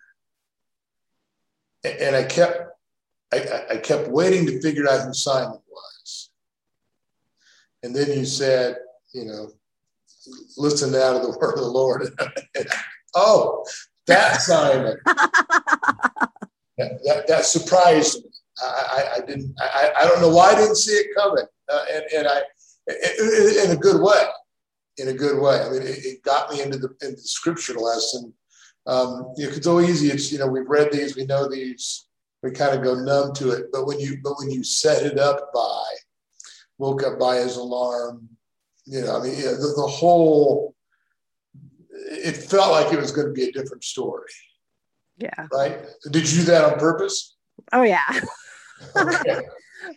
and 1.84 2.16
I 2.16 2.24
kept 2.24 2.74
I, 3.32 3.64
I 3.72 3.76
kept 3.78 4.08
waiting 4.08 4.46
to 4.46 4.60
figure 4.60 4.88
out 4.88 5.06
who 5.06 5.14
Simon 5.14 5.58
was. 5.70 6.30
And 7.82 7.94
then 7.94 8.16
you 8.16 8.24
said, 8.24 8.76
you 9.12 9.24
know, 9.24 9.50
listen 10.56 10.92
now 10.92 11.14
to 11.14 11.18
the 11.18 11.36
word 11.38 11.54
of 11.54 11.60
the 11.60 11.66
Lord. 11.66 12.08
oh, 13.14 13.64
that 14.06 14.40
Simon. 14.40 14.98
that, 15.06 17.00
that, 17.04 17.26
that, 17.26 17.44
surprised 17.44 18.24
me. 18.24 18.30
I, 18.62 18.66
I, 18.66 19.16
I 19.16 19.26
didn't. 19.26 19.54
I, 19.60 19.90
I, 20.00 20.04
don't 20.04 20.20
know 20.20 20.28
why 20.28 20.52
I 20.52 20.54
didn't 20.54 20.76
see 20.76 20.92
it 20.92 21.08
coming, 21.16 21.44
uh, 21.72 21.84
and, 21.92 22.04
and 22.16 22.28
I, 22.28 22.40
in 23.64 23.70
a 23.72 23.76
good 23.76 24.00
way, 24.00 24.22
in 24.98 25.08
a 25.08 25.12
good 25.12 25.40
way. 25.40 25.60
I 25.60 25.70
mean, 25.70 25.82
it, 25.82 26.04
it 26.04 26.22
got 26.22 26.50
me 26.52 26.62
into 26.62 26.78
the, 26.78 26.88
into 27.02 27.16
the 27.16 27.22
scripture 27.22 27.74
lesson. 27.74 28.32
Um, 28.86 29.32
you 29.36 29.46
know, 29.46 29.52
it's 29.52 29.64
so 29.64 29.80
easy. 29.80 30.08
It's 30.08 30.30
you 30.30 30.38
know, 30.38 30.46
we've 30.46 30.68
read 30.68 30.92
these, 30.92 31.16
we 31.16 31.24
know 31.24 31.48
these, 31.48 32.06
we 32.42 32.50
kind 32.50 32.76
of 32.76 32.84
go 32.84 32.94
numb 32.94 33.32
to 33.34 33.50
it. 33.50 33.66
But 33.72 33.86
when 33.86 33.98
you 33.98 34.18
but 34.22 34.34
when 34.38 34.50
you 34.50 34.62
set 34.62 35.04
it 35.04 35.18
up 35.18 35.52
by 35.54 35.84
woke 36.78 37.02
up 37.02 37.18
by 37.18 37.36
his 37.36 37.56
alarm, 37.56 38.28
you 38.84 39.00
know, 39.00 39.16
I 39.18 39.22
mean, 39.22 39.36
the, 39.36 39.72
the 39.76 39.86
whole 39.86 40.74
it 41.90 42.36
felt 42.36 42.72
like 42.72 42.92
it 42.92 43.00
was 43.00 43.12
going 43.12 43.28
to 43.28 43.32
be 43.32 43.44
a 43.44 43.52
different 43.52 43.84
story. 43.84 44.30
Yeah. 45.16 45.46
Right. 45.52 45.78
Did 46.10 46.30
you 46.30 46.40
do 46.40 46.44
that 46.46 46.64
on 46.64 46.78
purpose? 46.78 47.36
Oh 47.72 47.82
yeah. 47.82 48.20
okay. 48.96 49.40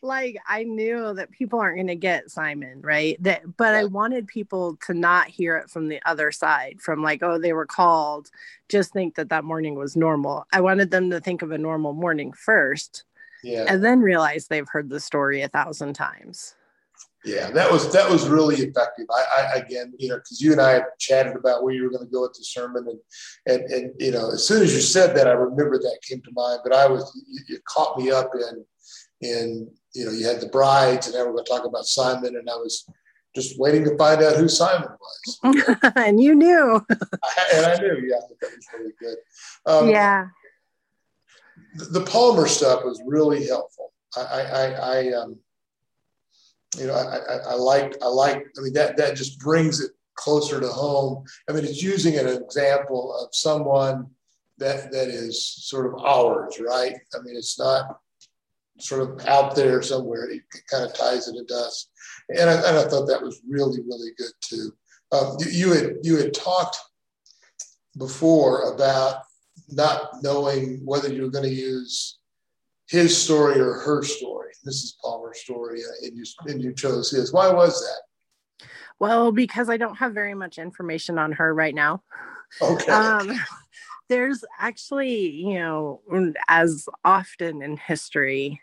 Like 0.01 0.37
I 0.47 0.63
knew 0.63 1.13
that 1.13 1.31
people 1.31 1.59
aren't 1.59 1.77
going 1.77 1.87
to 1.87 1.95
get 1.95 2.31
Simon, 2.31 2.81
right? 2.81 3.21
That 3.23 3.57
but 3.57 3.73
yeah. 3.73 3.79
I 3.79 3.83
wanted 3.85 4.27
people 4.27 4.77
to 4.85 4.93
not 4.93 5.27
hear 5.27 5.57
it 5.57 5.69
from 5.69 5.87
the 5.87 5.99
other 6.05 6.31
side 6.31 6.81
from 6.81 7.01
like 7.01 7.23
oh 7.23 7.39
they 7.39 7.53
were 7.53 7.65
called 7.65 8.29
just 8.69 8.93
think 8.93 9.15
that 9.15 9.29
that 9.29 9.43
morning 9.43 9.75
was 9.75 9.95
normal. 9.95 10.45
I 10.51 10.61
wanted 10.61 10.91
them 10.91 11.09
to 11.11 11.19
think 11.19 11.41
of 11.41 11.51
a 11.51 11.57
normal 11.57 11.93
morning 11.93 12.33
first. 12.33 13.03
Yeah. 13.43 13.65
And 13.67 13.83
then 13.83 14.01
realize 14.01 14.47
they've 14.47 14.67
heard 14.67 14.89
the 14.89 14.99
story 14.99 15.41
a 15.41 15.47
thousand 15.47 15.93
times. 15.93 16.55
Yeah, 17.25 17.49
that 17.51 17.71
was 17.71 17.91
that 17.91 18.09
was 18.09 18.27
really 18.27 18.55
effective. 18.55 19.05
I, 19.09 19.25
I 19.53 19.57
again, 19.57 19.93
you 19.97 20.07
know, 20.07 20.15
because 20.15 20.39
you 20.39 20.53
and 20.53 20.61
I 20.61 20.71
had 20.71 20.85
chatted 20.97 21.35
about 21.35 21.63
where 21.63 21.73
you 21.73 21.83
were 21.83 21.89
going 21.89 22.05
to 22.05 22.11
go 22.11 22.21
with 22.21 22.33
the 22.33 22.43
sermon, 22.43 22.87
and 22.87 22.99
and 23.45 23.71
and 23.71 23.93
you 23.99 24.11
know, 24.11 24.31
as 24.31 24.47
soon 24.47 24.63
as 24.63 24.73
you 24.73 24.79
said 24.79 25.15
that, 25.15 25.27
I 25.27 25.31
remember 25.31 25.77
that 25.77 25.99
came 26.07 26.21
to 26.21 26.31
mind. 26.33 26.59
But 26.63 26.73
I 26.73 26.87
was, 26.87 27.21
you, 27.27 27.41
you 27.49 27.59
caught 27.67 27.99
me 27.99 28.11
up 28.11 28.31
in 28.33 28.63
and 29.21 29.69
you 29.93 30.05
know, 30.05 30.11
you 30.11 30.27
had 30.27 30.39
the 30.39 30.47
brides, 30.47 31.07
and 31.07 31.15
now 31.15 31.25
we're 31.25 31.33
going 31.33 31.45
to 31.45 31.51
talk 31.51 31.65
about 31.65 31.85
Simon. 31.85 32.35
And 32.35 32.49
I 32.49 32.55
was 32.55 32.87
just 33.35 33.59
waiting 33.59 33.83
to 33.85 33.97
find 33.97 34.21
out 34.21 34.35
who 34.35 34.47
Simon 34.47 34.89
was. 34.99 35.39
and 35.95 36.21
you 36.21 36.35
knew. 36.35 36.85
and 36.89 37.65
I 37.65 37.77
knew, 37.77 37.97
yeah, 38.07 38.19
that 38.41 38.51
was 38.51 38.67
really 38.77 38.93
good. 38.99 39.17
Um, 39.65 39.89
yeah. 39.89 40.27
The, 41.75 41.85
the, 41.85 42.05
Palmer 42.05 42.47
stuff 42.47 42.83
was 42.83 43.01
really 43.05 43.47
helpful. 43.47 43.91
I, 44.15 44.21
I, 44.21 44.65
I 44.65 45.13
um, 45.13 45.37
you 46.77 46.87
know, 46.87 46.93
I, 46.93 47.17
I, 47.17 47.37
I 47.51 47.53
like, 47.55 47.95
I 48.01 48.07
like. 48.07 48.45
I 48.57 48.61
mean, 48.61 48.73
that 48.73 48.97
that 48.97 49.15
just 49.15 49.39
brings 49.39 49.79
it 49.79 49.91
closer 50.15 50.59
to 50.59 50.67
home. 50.67 51.23
I 51.49 51.53
mean, 51.53 51.65
it's 51.65 51.81
using 51.81 52.17
an 52.17 52.27
example 52.27 53.15
of 53.15 53.33
someone 53.33 54.09
that 54.57 54.91
that 54.91 55.07
is 55.07 55.45
sort 55.45 55.87
of 55.87 56.03
ours, 56.03 56.59
right? 56.59 56.95
I 57.15 57.21
mean, 57.23 57.35
it's 57.35 57.59
not 57.59 57.99
sort 58.79 59.01
of 59.01 59.25
out 59.27 59.55
there 59.55 59.81
somewhere. 59.81 60.29
It 60.29 60.43
kind 60.69 60.85
of 60.85 60.93
ties 60.93 61.27
it 61.27 61.35
into 61.35 61.53
us, 61.53 61.89
and 62.29 62.49
I, 62.49 62.53
and 62.53 62.77
I 62.77 62.87
thought 62.87 63.07
that 63.07 63.21
was 63.21 63.41
really 63.47 63.81
really 63.81 64.11
good 64.17 64.31
too. 64.41 64.71
Um, 65.11 65.37
you 65.49 65.73
had 65.73 65.95
you 66.03 66.17
had 66.17 66.33
talked 66.33 66.77
before 67.97 68.73
about 68.73 69.23
not 69.69 70.23
knowing 70.23 70.81
whether 70.85 71.11
you 71.11 71.23
were 71.23 71.31
going 71.31 71.49
to 71.49 71.53
use 71.53 72.19
his 72.87 73.21
story 73.21 73.59
or 73.59 73.73
her 73.73 74.03
story, 74.03 74.51
Mrs. 74.65 74.93
Palmer's 75.03 75.39
story, 75.39 75.81
uh, 75.81 76.05
and 76.05 76.17
you 76.17 76.23
and 76.45 76.61
you 76.61 76.73
chose 76.73 77.11
his. 77.11 77.33
Why 77.33 77.51
was 77.51 77.79
that? 77.81 78.67
Well, 78.99 79.31
because 79.31 79.69
I 79.69 79.77
don't 79.77 79.97
have 79.97 80.13
very 80.13 80.33
much 80.33 80.57
information 80.57 81.19
on 81.19 81.31
her 81.33 81.53
right 81.53 81.75
now. 81.75 82.03
Okay. 82.61 82.91
Um, 82.91 83.39
there's 84.09 84.43
actually, 84.57 85.29
you 85.29 85.55
know, 85.55 86.01
as 86.47 86.87
often 87.03 87.61
in 87.61 87.77
history, 87.77 88.61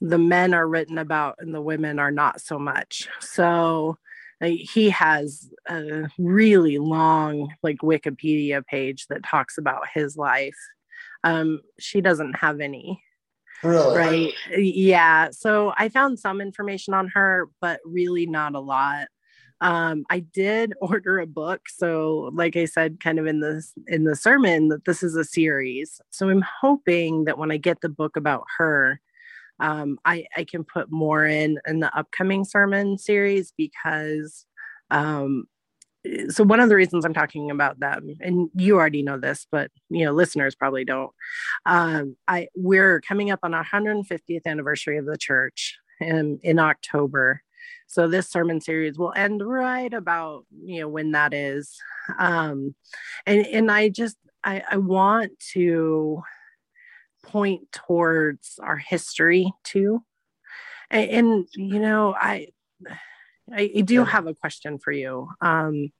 the 0.00 0.18
men 0.18 0.54
are 0.54 0.68
written 0.68 0.98
about 0.98 1.36
and 1.38 1.54
the 1.54 1.60
women 1.60 1.98
are 1.98 2.10
not 2.10 2.40
so 2.40 2.58
much. 2.58 3.08
So 3.20 3.98
he 4.40 4.90
has 4.90 5.50
a 5.68 6.08
really 6.18 6.78
long 6.78 7.54
like 7.62 7.78
Wikipedia 7.78 8.64
page 8.66 9.06
that 9.08 9.24
talks 9.24 9.58
about 9.58 9.88
his 9.92 10.16
life. 10.16 10.56
Um, 11.24 11.60
she 11.78 12.00
doesn't 12.00 12.34
have 12.34 12.60
any. 12.60 13.02
Really? 13.62 13.96
Right. 13.96 14.34
Yeah. 14.56 15.30
So 15.30 15.72
I 15.76 15.88
found 15.88 16.18
some 16.18 16.40
information 16.40 16.92
on 16.92 17.08
her, 17.08 17.48
but 17.60 17.80
really 17.84 18.26
not 18.26 18.54
a 18.54 18.60
lot. 18.60 19.08
Um, 19.62 20.04
I 20.10 20.20
did 20.20 20.74
order 20.80 21.18
a 21.18 21.26
book. 21.26 21.62
So, 21.68 22.30
like 22.34 22.56
I 22.56 22.66
said, 22.66 23.00
kind 23.00 23.18
of 23.18 23.26
in 23.26 23.40
this 23.40 23.72
in 23.86 24.04
the 24.04 24.16
sermon, 24.16 24.68
that 24.68 24.84
this 24.84 25.02
is 25.02 25.16
a 25.16 25.24
series. 25.24 26.00
So 26.10 26.28
I'm 26.28 26.44
hoping 26.60 27.24
that 27.24 27.38
when 27.38 27.50
I 27.50 27.56
get 27.56 27.80
the 27.80 27.88
book 27.88 28.16
about 28.16 28.44
her, 28.58 29.00
um, 29.60 29.98
I, 30.04 30.26
I 30.36 30.44
can 30.44 30.64
put 30.64 30.90
more 30.90 31.24
in 31.24 31.58
in 31.66 31.80
the 31.80 31.96
upcoming 31.96 32.44
sermon 32.44 32.98
series 32.98 33.52
because 33.56 34.44
um, 34.90 35.46
so 36.28 36.44
one 36.44 36.60
of 36.60 36.68
the 36.68 36.76
reasons 36.76 37.04
I'm 37.04 37.14
talking 37.14 37.50
about 37.50 37.80
them, 37.80 38.14
and 38.20 38.48
you 38.54 38.76
already 38.76 39.02
know 39.02 39.18
this, 39.18 39.46
but 39.50 39.70
you 39.88 40.04
know, 40.04 40.12
listeners 40.12 40.54
probably 40.54 40.84
don't. 40.84 41.10
Um, 41.64 42.16
I 42.28 42.48
we're 42.54 43.00
coming 43.00 43.30
up 43.30 43.40
on 43.42 43.54
our 43.54 43.64
150th 43.64 44.46
anniversary 44.46 44.98
of 44.98 45.06
the 45.06 45.18
church 45.18 45.78
in 46.00 46.38
in 46.42 46.58
October. 46.58 47.42
So 47.88 48.08
this 48.08 48.28
sermon 48.28 48.60
series 48.60 48.98
will 48.98 49.12
end 49.16 49.46
right 49.46 49.92
about 49.92 50.44
you 50.64 50.80
know 50.80 50.88
when 50.88 51.12
that 51.12 51.32
is. 51.34 51.76
Um, 52.18 52.74
and 53.26 53.46
and 53.46 53.70
I 53.70 53.88
just 53.88 54.16
I, 54.44 54.62
I 54.70 54.76
want 54.76 55.32
to 55.52 56.22
point 57.26 57.72
towards 57.72 58.58
our 58.62 58.78
history 58.78 59.52
too. 59.64 60.02
And, 60.90 61.10
and 61.10 61.48
you 61.54 61.80
know, 61.80 62.14
I, 62.14 62.48
I, 63.52 63.70
I 63.76 63.80
do 63.82 64.04
have 64.04 64.26
a 64.26 64.34
question 64.34 64.78
for 64.78 64.92
you. 64.92 65.28
Um, 65.40 65.92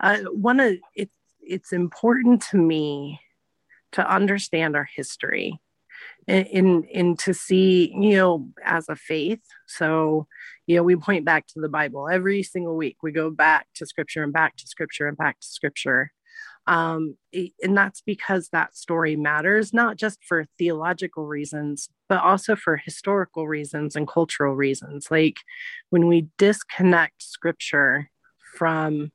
Uh, 0.00 0.30
one 0.30 0.60
of 0.60 0.78
it's 0.94 1.18
it's 1.40 1.72
important 1.72 2.40
to 2.50 2.56
me 2.56 3.18
to 3.90 4.00
understand 4.18 4.76
our 4.76 4.88
history 4.98 5.58
and, 6.28 6.86
and, 6.94 7.18
to 7.18 7.32
see, 7.34 7.90
you 7.98 8.14
know, 8.16 8.48
as 8.62 8.88
a 8.88 8.94
faith. 8.94 9.42
So, 9.66 10.28
you 10.66 10.76
know, 10.76 10.84
we 10.84 10.94
point 10.94 11.24
back 11.24 11.46
to 11.48 11.60
the 11.60 11.68
Bible 11.68 12.08
every 12.08 12.42
single 12.42 12.76
week. 12.76 12.98
We 13.02 13.10
go 13.12 13.30
back 13.30 13.66
to 13.76 13.86
scripture 13.86 14.22
and 14.22 14.32
back 14.32 14.56
to 14.58 14.66
scripture 14.68 15.08
and 15.08 15.16
back 15.16 15.40
to 15.40 15.46
scripture. 15.48 16.12
Um, 16.68 17.16
and 17.62 17.76
that's 17.76 18.02
because 18.02 18.50
that 18.50 18.76
story 18.76 19.16
matters, 19.16 19.72
not 19.72 19.96
just 19.96 20.22
for 20.22 20.46
theological 20.58 21.26
reasons, 21.26 21.88
but 22.08 22.22
also 22.22 22.54
for 22.56 22.76
historical 22.76 23.48
reasons 23.48 23.96
and 23.96 24.06
cultural 24.06 24.54
reasons. 24.54 25.08
Like 25.10 25.38
when 25.90 26.06
we 26.08 26.28
disconnect 26.36 27.22
scripture 27.22 28.10
from 28.54 29.12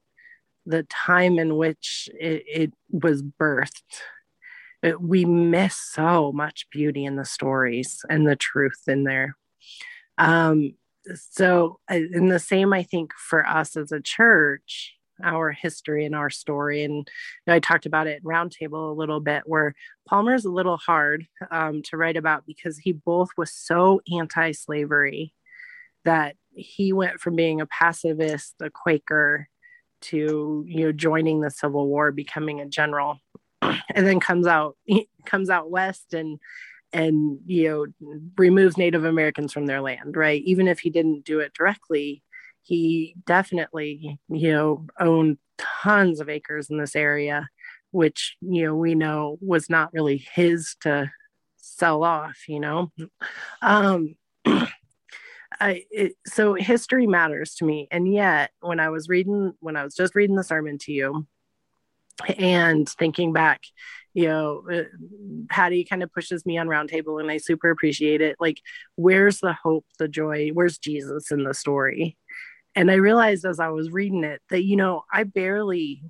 the 0.66 0.84
time 0.84 1.38
in 1.38 1.56
which 1.58 2.10
it, 2.20 2.44
it 2.48 2.74
was 2.90 3.22
birthed 3.22 4.02
it, 4.84 5.02
we 5.02 5.26
miss 5.26 5.76
so 5.76 6.32
much 6.32 6.68
beauty 6.70 7.06
in 7.06 7.16
the 7.16 7.26
stories 7.26 8.02
and 8.10 8.28
the 8.28 8.36
truth 8.36 8.82
in 8.88 9.06
there. 9.06 9.36
Um, 10.18 10.76
so, 11.16 11.80
in 11.90 12.28
the 12.28 12.40
same, 12.40 12.74
I 12.74 12.84
think 12.84 13.12
for 13.14 13.46
us 13.46 13.76
as 13.76 13.92
a 13.92 14.02
church, 14.02 14.94
our 15.24 15.52
history 15.52 16.06
and 16.06 16.16
our 16.16 16.30
story. 16.30 16.84
And 16.84 16.96
you 16.96 17.04
know, 17.48 17.54
I 17.54 17.60
talked 17.60 17.86
about 17.86 18.08
it 18.08 18.24
roundtable 18.24 18.92
a 18.92 18.98
little 18.98 19.20
bit, 19.20 19.44
where 19.46 19.74
Palmer's 20.08 20.46
a 20.46 20.52
little 20.52 20.78
hard 20.78 21.26
um, 21.52 21.82
to 21.84 21.98
write 21.98 22.18
about 22.18 22.46
because 22.46 22.78
he 22.78 22.92
both 22.92 23.30
was 23.38 23.54
so 23.54 24.02
anti-slavery 24.12 25.34
that 26.06 26.36
he 26.52 26.94
went 26.94 27.20
from 27.20 27.36
being 27.36 27.62
a 27.62 27.66
pacifist, 27.66 28.56
a 28.62 28.70
Quaker, 28.70 29.48
to 30.02 30.66
you 30.68 30.86
know 30.86 30.92
joining 30.92 31.42
the 31.42 31.50
Civil 31.50 31.88
War, 31.88 32.12
becoming 32.12 32.60
a 32.60 32.68
general 32.68 33.20
and 33.96 34.08
then 34.08 34.20
comes 34.20 34.48
out 34.48 34.76
comes 35.26 35.50
out 35.50 35.72
west 35.72 36.14
and 36.14 36.40
and 36.92 37.40
you 37.46 37.70
know 37.70 38.20
removes 38.38 38.78
native 38.78 39.04
americans 39.04 39.52
from 39.52 39.66
their 39.66 39.82
land 39.82 40.16
right 40.16 40.42
even 40.44 40.68
if 40.68 40.80
he 40.80 40.90
didn't 40.90 41.26
do 41.26 41.40
it 41.40 41.54
directly 41.54 42.22
he 42.64 43.16
definitely 43.26 44.20
you 44.30 44.52
know 44.52 44.86
owned 45.00 45.38
tons 45.58 46.20
of 46.20 46.30
acres 46.30 46.70
in 46.70 46.78
this 46.78 46.96
area 46.96 47.48
which 47.92 48.38
you 48.42 48.66
know 48.66 48.76
we 48.76 48.96
know 48.96 49.38
was 49.42 49.70
not 49.70 49.94
really 49.94 50.26
his 50.34 50.76
to 50.82 51.10
sell 51.58 52.04
off 52.04 52.48
you 52.48 52.60
know? 52.60 52.92
Um 53.62 54.16
I, 55.60 55.84
it, 55.92 56.14
so 56.26 56.56
history 56.56 57.06
matters 57.06 57.56
to 57.56 57.66
me. 57.66 57.88
And 57.92 58.12
yet 58.12 58.52
when 58.60 58.80
i 58.80 58.90
was 58.90 59.08
reading 59.08 59.54
when 59.60 59.76
i 59.76 59.84
was 59.84 59.96
just 59.96 60.16
reading 60.16 60.36
the 60.36 60.44
sermon 60.44 60.78
to 60.80 60.92
you 60.92 61.28
and 62.38 62.88
thinking 62.88 63.34
back 63.34 63.62
you 64.14 64.28
know 64.28 64.64
uh, 64.72 64.84
patty 65.50 65.84
kind 65.84 66.04
of 66.04 66.14
pushes 66.14 66.46
me 66.46 66.58
on 66.58 66.68
roundtable 66.68 67.20
and 67.20 67.32
i 67.32 67.38
super 67.38 67.70
appreciate 67.70 68.22
it. 68.22 68.36
Like 68.40 68.62
where's 68.96 69.40
the 69.40 69.54
hope 69.54 69.86
the 70.00 70.08
joy? 70.08 70.50
Where's 70.54 70.78
jesus 70.78 71.32
in 71.32 71.44
the 71.44 71.54
story 71.54 72.18
and 72.76 72.92
i 72.92 72.96
realized 72.96 73.46
as 73.46 73.60
i 73.60 73.70
was 73.70 73.92
reading 73.92 74.24
it 74.24 74.42
that 74.50 74.64
you 74.64 74.76
know 74.76 75.04
i 75.12 75.24
barely 75.24 76.04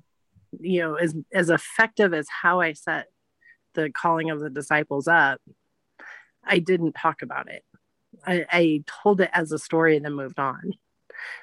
you 0.60 0.80
know 0.80 0.94
as 0.94 1.14
as 1.32 1.50
effective 1.50 2.14
as 2.14 2.26
how 2.42 2.60
i 2.60 2.72
set 2.72 3.06
the 3.74 3.90
calling 3.90 4.30
of 4.30 4.40
the 4.40 4.50
disciples 4.50 5.08
up 5.08 5.40
i 6.44 6.58
didn't 6.58 6.92
talk 6.92 7.22
about 7.22 7.50
it. 7.50 7.64
I, 8.26 8.46
I 8.50 8.84
told 9.02 9.20
it 9.20 9.30
as 9.32 9.52
a 9.52 9.58
story 9.58 9.96
and 9.96 10.04
then 10.04 10.14
moved 10.14 10.38
on. 10.38 10.72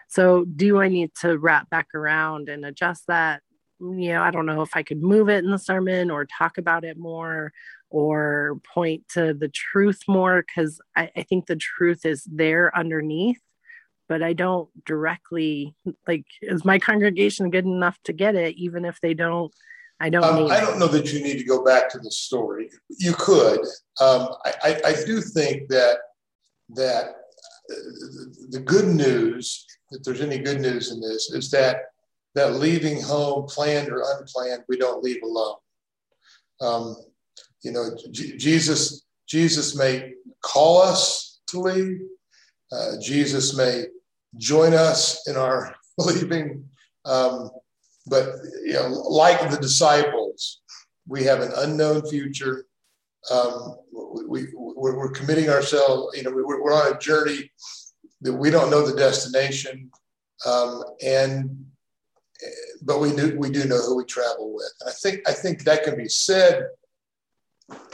So 0.08 0.46
do 0.46 0.80
i 0.82 0.88
need 0.88 1.12
to 1.22 1.38
wrap 1.38 1.70
back 1.70 1.88
around 1.94 2.50
and 2.50 2.66
adjust 2.66 3.08
that? 3.08 3.42
You 3.80 4.14
know, 4.14 4.22
I 4.22 4.32
don't 4.32 4.46
know 4.46 4.62
if 4.62 4.76
I 4.76 4.84
could 4.84 5.02
move 5.02 5.30
it 5.30 5.44
in 5.44 5.50
the 5.50 5.58
sermon 5.58 6.12
or 6.12 6.26
talk 6.26 6.58
about 6.58 6.84
it 6.84 6.98
more 6.98 7.52
or 7.90 8.60
point 8.74 9.08
to 9.10 9.34
the 9.34 9.50
truth 9.50 10.02
more 10.08 10.44
because 10.46 10.80
I, 10.96 11.12
I, 11.16 11.24
think 11.24 11.46
the 11.46 11.58
truth 11.58 12.06
is 12.06 12.24
there 12.24 12.72
underneath, 12.78 13.42
but 14.12 14.22
I 14.22 14.34
don't 14.34 14.68
directly 14.84 15.74
like 16.06 16.26
is 16.42 16.66
my 16.66 16.78
congregation 16.80 17.50
good 17.50 17.64
enough 17.64 17.98
to 18.04 18.12
get 18.12 18.36
it, 18.36 18.58
even 18.58 18.84
if 18.84 19.00
they 19.00 19.14
don't. 19.14 19.54
I 20.02 20.10
don't. 20.10 20.26
Um, 20.26 20.52
I 20.52 20.60
don't 20.60 20.80
know 20.80 20.88
that 20.88 21.14
you 21.14 21.24
need 21.24 21.38
to 21.38 21.46
go 21.46 21.64
back 21.64 21.90
to 21.92 21.98
the 21.98 22.12
story. 22.12 22.70
You 22.90 23.14
could. 23.14 23.62
Um, 24.02 24.28
I, 24.44 24.54
I, 24.64 24.82
I 24.88 24.94
do 25.06 25.22
think 25.22 25.70
that 25.70 26.00
that 26.76 27.06
uh, 27.72 27.76
the 28.50 28.60
good 28.60 28.90
news, 28.90 29.66
if 29.92 30.04
there's 30.04 30.20
any 30.20 30.40
good 30.40 30.60
news 30.60 30.92
in 30.92 31.00
this, 31.00 31.32
is 31.32 31.50
that 31.52 31.78
that 32.36 32.56
leaving 32.56 33.02
home, 33.02 33.46
planned 33.48 33.88
or 33.88 34.04
unplanned, 34.18 34.64
we 34.68 34.76
don't 34.76 35.02
leave 35.02 35.24
alone. 35.24 35.56
Um, 36.60 36.98
you 37.64 37.72
know, 37.72 37.96
J- 38.12 38.36
Jesus, 38.36 39.06
Jesus 39.26 39.74
may 39.74 40.16
call 40.42 40.82
us 40.82 41.40
to 41.48 41.62
leave. 41.62 42.02
Uh, 42.74 42.94
Jesus 43.02 43.56
may 43.56 43.86
join 44.38 44.74
us 44.74 45.28
in 45.28 45.36
our 45.36 45.76
believing. 45.98 46.66
Um, 47.06 47.50
but 48.08 48.36
you 48.64 48.74
know, 48.74 48.88
like 48.90 49.50
the 49.50 49.58
disciples, 49.58 50.62
we 51.08 51.24
have 51.24 51.42
an 51.42 51.52
unknown 51.58 52.08
future. 52.08 52.66
Um, 53.30 53.76
we, 54.28 54.48
we, 54.56 54.90
are 54.90 55.10
committing 55.10 55.50
ourselves. 55.50 56.18
You 56.18 56.24
know, 56.24 56.32
we, 56.32 56.42
are 56.42 56.74
on 56.74 56.96
a 56.96 57.00
journey 57.00 57.52
that 58.22 58.34
we 58.34 58.50
don't 58.50 58.72
know 58.72 58.86
the 58.86 58.98
destination, 58.98 59.92
um, 60.46 60.84
and 61.06 61.66
but 62.82 63.00
we 63.00 63.16
do 63.16 63.38
we 63.38 63.52
do 63.52 63.66
know 63.66 63.78
who 63.78 63.98
we 63.98 64.06
travel 64.06 64.54
with, 64.56 64.74
and 64.82 64.90
I 64.90 64.94
think 64.94 65.30
I 65.30 65.34
think 65.34 65.64
that 65.64 65.84
can 65.84 65.96
be 65.96 66.10
said 66.10 66.66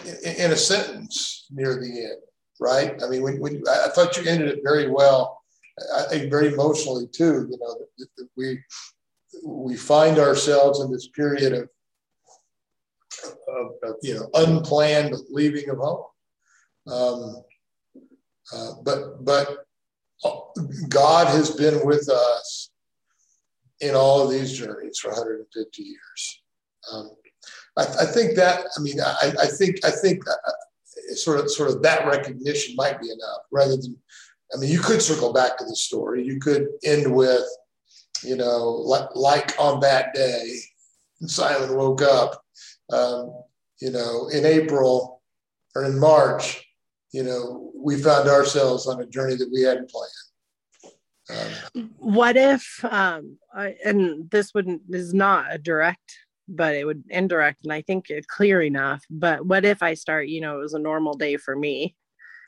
in, 0.05 0.35
in 0.35 0.51
a 0.51 0.55
sentence 0.55 1.45
near 1.51 1.75
the 1.75 2.03
end, 2.03 2.21
right? 2.59 3.01
I 3.03 3.07
mean, 3.07 3.21
when, 3.21 3.39
when 3.39 3.63
I 3.69 3.89
thought 3.89 4.17
you 4.17 4.29
ended 4.29 4.49
it 4.49 4.59
very 4.63 4.89
well, 4.89 5.36
I 5.95 6.03
think 6.09 6.31
very 6.31 6.47
emotionally 6.53 7.07
too. 7.07 7.47
You 7.49 7.57
know, 7.59 7.77
that, 7.97 8.07
that 8.17 8.29
we 8.35 8.59
we 9.45 9.75
find 9.75 10.17
ourselves 10.17 10.79
in 10.79 10.91
this 10.91 11.07
period 11.09 11.53
of, 11.53 11.69
of, 13.47 13.71
of 13.83 13.95
you 14.01 14.15
know 14.15 14.29
unplanned 14.33 15.15
leaving 15.29 15.69
of 15.69 15.77
home. 15.77 16.05
Um, 16.87 17.43
uh, 18.53 18.71
but 18.83 19.23
but 19.23 19.65
God 20.89 21.27
has 21.27 21.51
been 21.51 21.85
with 21.85 22.09
us 22.09 22.71
in 23.79 23.95
all 23.95 24.21
of 24.21 24.31
these 24.31 24.57
journeys 24.57 24.99
for 24.99 25.09
150 25.09 25.83
years. 25.83 26.41
Um, 26.91 27.11
I, 27.77 27.83
I, 28.01 28.05
think 28.05 28.35
that, 28.35 28.65
I 28.77 28.81
mean, 28.81 28.99
I, 28.99 29.33
I 29.41 29.47
think, 29.47 29.77
I 29.85 29.91
think 29.91 30.27
uh, 30.27 31.13
sort 31.13 31.39
of, 31.39 31.51
sort 31.51 31.69
of 31.69 31.81
that 31.83 32.07
recognition 32.07 32.75
might 32.75 32.99
be 32.99 33.07
enough 33.07 33.41
rather 33.51 33.77
than, 33.77 33.95
I 34.53 34.57
mean, 34.57 34.71
you 34.71 34.79
could 34.79 35.01
circle 35.01 35.33
back 35.33 35.57
to 35.57 35.65
the 35.65 35.75
story. 35.75 36.23
You 36.23 36.39
could 36.39 36.67
end 36.83 37.13
with, 37.13 37.43
you 38.23 38.35
know, 38.35 38.69
like, 38.69 39.09
like 39.15 39.59
on 39.59 39.79
that 39.81 40.13
day, 40.13 40.59
Simon 41.25 41.75
woke 41.75 42.01
up, 42.01 42.41
um, 42.91 43.43
you 43.81 43.91
know, 43.91 44.27
in 44.29 44.45
April 44.45 45.21
or 45.75 45.83
in 45.83 45.99
March, 45.99 46.65
you 47.11 47.23
know, 47.23 47.71
we 47.75 48.01
found 48.01 48.29
ourselves 48.29 48.87
on 48.87 49.01
a 49.01 49.05
journey 49.05 49.35
that 49.35 49.49
we 49.51 49.63
hadn't 49.63 49.89
planned. 49.89 50.11
Um, 51.75 51.91
what 51.97 52.37
if, 52.37 52.83
um, 52.85 53.37
I, 53.53 53.75
and 53.83 54.29
this 54.31 54.53
wouldn't 54.53 54.83
is 54.89 55.13
not 55.13 55.53
a 55.53 55.57
direct, 55.57 56.17
but 56.47 56.75
it 56.75 56.85
would 56.85 57.03
indirect, 57.09 57.63
and 57.63 57.73
I 57.73 57.81
think 57.81 58.09
it's 58.09 58.25
clear 58.25 58.61
enough. 58.61 59.03
But 59.09 59.45
what 59.45 59.65
if 59.65 59.83
I 59.83 59.93
start? 59.93 60.29
You 60.29 60.39
know, 60.41 60.59
it 60.59 60.61
was 60.61 60.73
a 60.73 60.79
normal 60.79 61.15
day 61.15 61.35
for 61.35 61.55
me. 61.55 61.95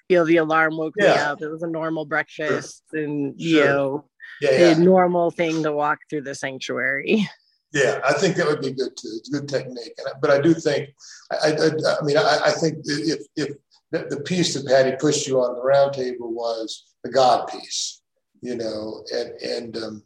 You 0.10 0.18
know, 0.18 0.26
the 0.26 0.38
alarm 0.38 0.78
woke 0.78 0.96
yeah. 0.98 1.14
me 1.14 1.20
up. 1.20 1.42
It 1.42 1.50
was 1.50 1.64
a 1.64 1.68
normal 1.68 2.06
breakfast, 2.06 2.84
sure. 2.92 3.04
and 3.04 3.40
you 3.40 3.58
sure. 3.58 3.66
know, 3.66 4.06
yeah, 4.42 4.72
a 4.72 4.76
normal 4.80 5.32
thing 5.32 5.64
to 5.64 5.72
walk 5.72 6.00
through 6.10 6.24
the 6.24 6.36
sanctuary. 6.36 7.28
Yeah, 7.72 8.00
I 8.04 8.14
think 8.14 8.36
that 8.38 8.48
would 8.48 8.62
be 8.62 8.72
good 8.72 8.98
too. 8.98 9.20
It's 9.20 9.30
a 9.30 9.32
good 9.32 9.48
technique, 9.48 9.94
but 10.24 10.32
I 10.32 10.42
do 10.42 10.56
think, 10.56 10.90
I, 11.32 11.52
I, 11.52 11.68
I 11.68 12.04
mean, 12.04 12.18
I, 12.18 12.40
I, 12.46 12.52
think 12.54 12.80
if 12.84 13.28
if 13.36 13.56
the, 13.92 14.08
the 14.10 14.22
piece 14.22 14.56
that 14.56 14.66
Patty 14.66 14.96
pushed 15.00 15.28
you 15.28 15.40
on 15.40 15.54
the 15.54 15.62
roundtable 15.62 16.32
was 16.32 16.96
the 17.04 17.12
God 17.12 17.48
piece 17.48 18.00
you 18.42 18.56
know, 18.56 19.04
and 19.14 19.30
and 19.42 19.78
um, 19.78 20.04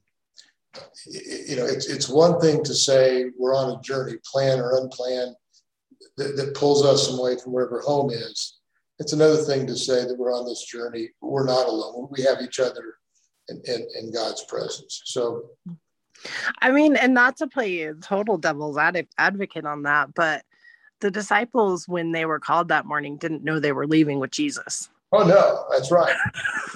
you 1.06 1.56
know, 1.56 1.66
it's 1.66 1.88
it's 1.88 2.10
one 2.10 2.40
thing 2.40 2.64
to 2.64 2.74
say 2.74 3.26
we're 3.38 3.56
on 3.56 3.78
a 3.78 3.82
journey, 3.82 4.16
plan 4.32 4.60
or 4.60 4.78
unplanned, 4.78 5.36
that, 6.18 6.36
that 6.36 6.56
pulls 6.56 6.86
us 6.86 7.18
away 7.18 7.38
from 7.38 7.54
wherever 7.54 7.82
home 7.82 8.10
is. 8.10 8.60
It's 9.04 9.12
another 9.12 9.36
thing 9.36 9.68
to 9.68 9.76
say 9.76 10.06
that 10.06 10.18
we're 10.18 10.34
on 10.34 10.46
this 10.46 10.64
journey. 10.64 11.10
We're 11.20 11.46
not 11.46 11.68
alone. 11.68 12.08
We 12.10 12.24
have 12.24 12.42
each 12.42 12.62
other 12.62 12.96
in, 13.50 13.62
in, 13.66 13.86
in 14.00 14.14
God's 14.14 14.46
presence. 14.46 15.02
So, 15.04 15.50
I 16.62 16.72
mean, 16.72 16.96
and 16.96 17.14
not 17.14 17.36
to 17.38 17.48
play 17.48 17.82
a 17.82 17.96
total 17.96 18.38
devil's 18.38 18.78
ad- 18.78 19.10
advocate 19.18 19.66
on 19.66 19.84
that, 19.84 20.14
but 20.14 20.46
the 21.02 21.12
disciples, 21.12 21.86
when 21.86 22.14
they 22.14 22.24
were 22.24 22.40
called 22.40 22.70
that 22.70 22.86
morning, 22.86 23.18
didn't 23.18 23.44
know 23.44 23.60
they 23.60 23.74
were 23.74 23.88
leaving 23.88 24.20
with 24.20 24.32
Jesus. 24.32 24.90
Oh 25.12 25.28
no, 25.28 25.66
that's 25.70 25.92
right. 25.92 26.16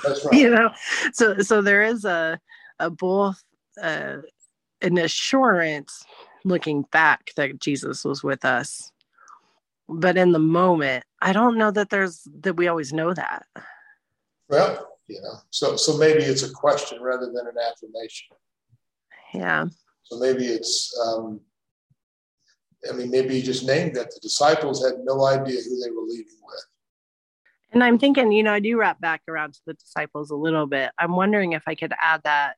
That's 0.04 0.26
right. 0.26 0.38
you 0.38 0.50
know, 0.50 0.70
so 1.14 1.38
so 1.38 1.62
there 1.62 1.82
is 1.82 2.04
a 2.04 2.42
a 2.80 2.90
both 2.90 3.42
uh, 3.82 4.18
an 4.82 4.98
assurance 4.98 6.04
looking 6.44 6.82
back 6.92 7.32
that 7.38 7.62
Jesus 7.62 8.04
was 8.04 8.22
with 8.22 8.44
us. 8.44 8.92
But 9.90 10.18
in 10.18 10.32
the 10.32 10.40
moment, 10.40 11.06
I 11.22 11.34
don't 11.34 11.58
know 11.58 11.72
that 11.72 11.90
there's 11.90 12.28
that 12.42 12.56
we 12.56 12.68
always 12.68 12.92
know 12.92 13.14
that. 13.14 13.46
Well, 14.50 14.98
you 15.08 15.22
know, 15.22 15.40
so 15.50 15.76
so 15.76 15.98
maybe 15.98 16.24
it's 16.24 16.44
a 16.44 16.52
question 16.52 17.02
rather 17.02 17.28
than 17.28 17.48
an 17.48 17.56
affirmation. 17.58 18.36
Yeah. 19.34 19.66
So 20.04 20.20
maybe 20.20 20.46
it's 20.46 20.98
um 21.06 21.42
I 22.90 22.94
mean, 22.94 23.10
maybe 23.10 23.36
he 23.36 23.42
just 23.42 23.66
named 23.66 23.96
that 23.96 24.12
the 24.12 24.20
disciples 24.22 24.86
had 24.86 25.00
no 25.04 25.26
idea 25.26 25.62
who 25.62 25.82
they 25.84 25.90
were 25.90 26.04
leaving 26.04 26.38
with. 26.46 26.66
And 27.72 27.84
I'm 27.84 28.00
thinking, 28.00 28.32
you 28.32 28.44
know, 28.44 28.54
I 28.54 28.60
do 28.60 28.78
wrap 28.78 29.02
back 29.02 29.22
around 29.28 29.54
to 29.56 29.60
the 29.66 29.74
disciples 29.74 30.30
a 30.32 30.36
little 30.36 30.68
bit. 30.68 30.92
I'm 30.98 31.16
wondering 31.16 31.52
if 31.54 31.64
I 31.68 31.76
could 31.76 31.94
add 32.02 32.22
that 32.24 32.56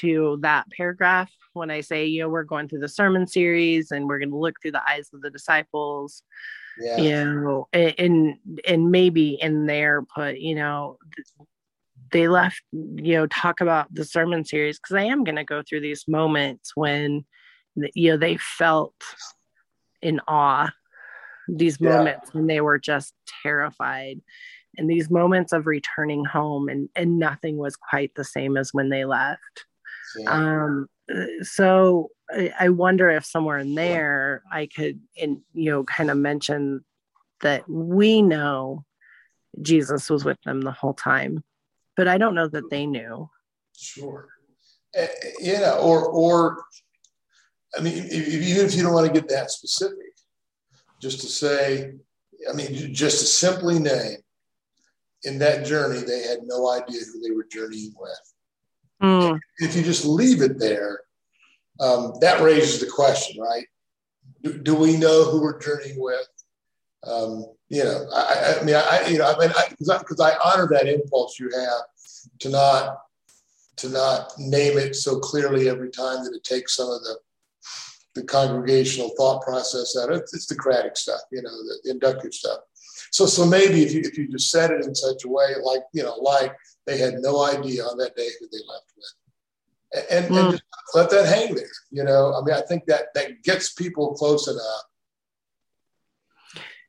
to 0.00 0.38
that 0.42 0.66
paragraph 0.76 1.30
when 1.52 1.70
I 1.70 1.80
say, 1.80 2.06
you 2.06 2.22
know, 2.22 2.28
we're 2.28 2.44
going 2.44 2.68
through 2.68 2.80
the 2.80 2.88
sermon 2.88 3.26
series 3.26 3.90
and 3.90 4.06
we're 4.06 4.18
going 4.18 4.30
to 4.30 4.36
look 4.36 4.56
through 4.60 4.72
the 4.72 4.88
eyes 4.88 5.08
of 5.12 5.22
the 5.22 5.30
disciples. 5.30 6.22
Yeah. 6.80 6.96
You 6.98 7.24
know, 7.24 7.68
and 7.72 8.36
and 8.66 8.90
maybe 8.90 9.30
in 9.40 9.66
there 9.66 10.02
put, 10.02 10.38
you 10.38 10.54
know, 10.54 10.98
they 12.12 12.28
left, 12.28 12.62
you 12.72 13.14
know, 13.14 13.26
talk 13.26 13.60
about 13.60 13.92
the 13.92 14.04
sermon 14.04 14.44
series 14.44 14.78
because 14.78 14.96
I 14.96 15.02
am 15.02 15.24
going 15.24 15.36
to 15.36 15.44
go 15.44 15.62
through 15.62 15.80
these 15.80 16.04
moments 16.06 16.72
when, 16.74 17.24
you 17.94 18.12
know, 18.12 18.16
they 18.16 18.36
felt 18.36 18.94
in 20.00 20.20
awe, 20.28 20.70
these 21.48 21.78
yeah. 21.80 21.90
moments 21.90 22.32
when 22.32 22.46
they 22.46 22.60
were 22.60 22.78
just 22.78 23.12
terrified 23.42 24.20
and 24.78 24.88
these 24.88 25.10
moments 25.10 25.52
of 25.52 25.66
returning 25.66 26.24
home 26.24 26.68
and 26.68 26.88
and 26.96 27.18
nothing 27.18 27.56
was 27.58 27.76
quite 27.76 28.14
the 28.14 28.24
same 28.24 28.56
as 28.56 28.72
when 28.72 28.88
they 28.88 29.04
left. 29.04 29.66
Yeah. 30.18 30.30
um 30.30 30.88
so 31.42 32.10
I, 32.30 32.52
I 32.60 32.68
wonder 32.70 33.10
if 33.10 33.24
somewhere 33.24 33.58
in 33.58 33.74
there 33.74 34.42
i 34.50 34.66
could 34.66 35.00
in 35.16 35.42
you 35.52 35.70
know 35.70 35.84
kind 35.84 36.10
of 36.10 36.16
mention 36.16 36.84
that 37.40 37.68
we 37.68 38.22
know 38.22 38.84
jesus 39.60 40.08
was 40.08 40.24
with 40.24 40.40
them 40.44 40.62
the 40.62 40.72
whole 40.72 40.94
time 40.94 41.44
but 41.96 42.08
i 42.08 42.16
don't 42.16 42.34
know 42.34 42.48
that 42.48 42.70
they 42.70 42.86
knew. 42.86 43.28
Sure. 43.76 44.28
Uh, 44.98 45.06
yeah 45.40 45.76
or 45.78 46.06
or 46.06 46.64
i 47.76 47.82
mean 47.82 47.94
if, 48.10 48.28
even 48.28 48.64
if 48.66 48.74
you 48.74 48.82
don't 48.82 48.94
want 48.94 49.06
to 49.06 49.12
get 49.12 49.28
that 49.28 49.50
specific 49.50 50.14
just 51.02 51.20
to 51.20 51.26
say 51.26 51.92
i 52.50 52.52
mean 52.54 52.94
just 52.94 53.20
to 53.20 53.26
simply 53.26 53.78
name 53.78 54.16
in 55.24 55.38
that 55.38 55.66
journey, 55.66 56.00
they 56.00 56.22
had 56.22 56.40
no 56.44 56.70
idea 56.70 57.00
who 57.12 57.20
they 57.20 57.34
were 57.34 57.46
journeying 57.50 57.94
with. 57.98 58.34
Mm. 59.02 59.40
If 59.58 59.76
you 59.76 59.82
just 59.82 60.04
leave 60.04 60.42
it 60.42 60.58
there, 60.58 61.00
um, 61.80 62.14
that 62.20 62.40
raises 62.40 62.80
the 62.80 62.86
question, 62.86 63.40
right? 63.40 63.66
Do, 64.42 64.58
do, 64.58 64.74
we 64.74 64.96
know 64.96 65.24
who 65.24 65.40
we're 65.40 65.60
journeying 65.60 66.00
with? 66.00 66.26
Um, 67.04 67.46
you 67.68 67.84
know, 67.84 68.06
I, 68.12 68.56
I, 68.60 68.64
mean, 68.64 68.74
I, 68.74 69.06
you 69.08 69.18
know, 69.18 69.32
I 69.32 69.38
mean, 69.38 69.52
because 69.78 70.20
I, 70.20 70.30
I, 70.30 70.38
honor 70.44 70.68
that 70.72 70.88
impulse 70.88 71.38
you 71.38 71.50
have 71.50 71.82
to 72.40 72.48
not 72.48 72.98
to 73.76 73.88
not 73.88 74.32
name 74.38 74.76
it 74.76 74.96
so 74.96 75.18
clearly 75.20 75.68
every 75.68 75.90
time 75.90 76.24
that 76.24 76.34
it 76.34 76.42
takes 76.42 76.74
some 76.74 76.88
of 76.88 77.00
the 77.02 77.16
the 78.14 78.24
congregational 78.24 79.10
thought 79.16 79.42
process 79.42 79.96
out. 79.96 80.12
It's, 80.12 80.34
it's 80.34 80.46
the 80.46 80.56
cratic 80.56 80.96
stuff, 80.96 81.20
you 81.30 81.42
know, 81.42 81.50
the, 81.50 81.78
the 81.84 81.90
inductive 81.90 82.34
stuff. 82.34 82.60
So, 83.10 83.26
so 83.26 83.46
maybe 83.46 83.82
if 83.82 83.92
you 83.92 84.00
if 84.00 84.16
you 84.18 84.28
just 84.28 84.50
said 84.50 84.70
it 84.70 84.84
in 84.84 84.94
such 84.94 85.24
a 85.24 85.28
way, 85.28 85.54
like 85.62 85.82
you 85.92 86.02
know, 86.02 86.16
like 86.16 86.54
they 86.86 86.98
had 86.98 87.14
no 87.14 87.44
idea 87.44 87.84
on 87.84 87.98
that 87.98 88.16
day 88.16 88.28
who 88.38 88.46
they 88.50 88.58
left 88.68 88.92
with, 88.96 90.06
and, 90.10 90.26
mm. 90.26 90.38
and 90.38 90.46
hmm. 90.46 90.50
just 90.52 90.62
let 90.94 91.10
that 91.10 91.26
hang 91.26 91.54
there. 91.54 91.64
You 91.90 92.04
know, 92.04 92.34
I 92.34 92.44
mean, 92.44 92.54
I 92.54 92.62
think 92.62 92.86
that 92.86 93.14
that 93.14 93.42
gets 93.42 93.72
people 93.72 94.14
close 94.14 94.48
enough. 94.48 94.82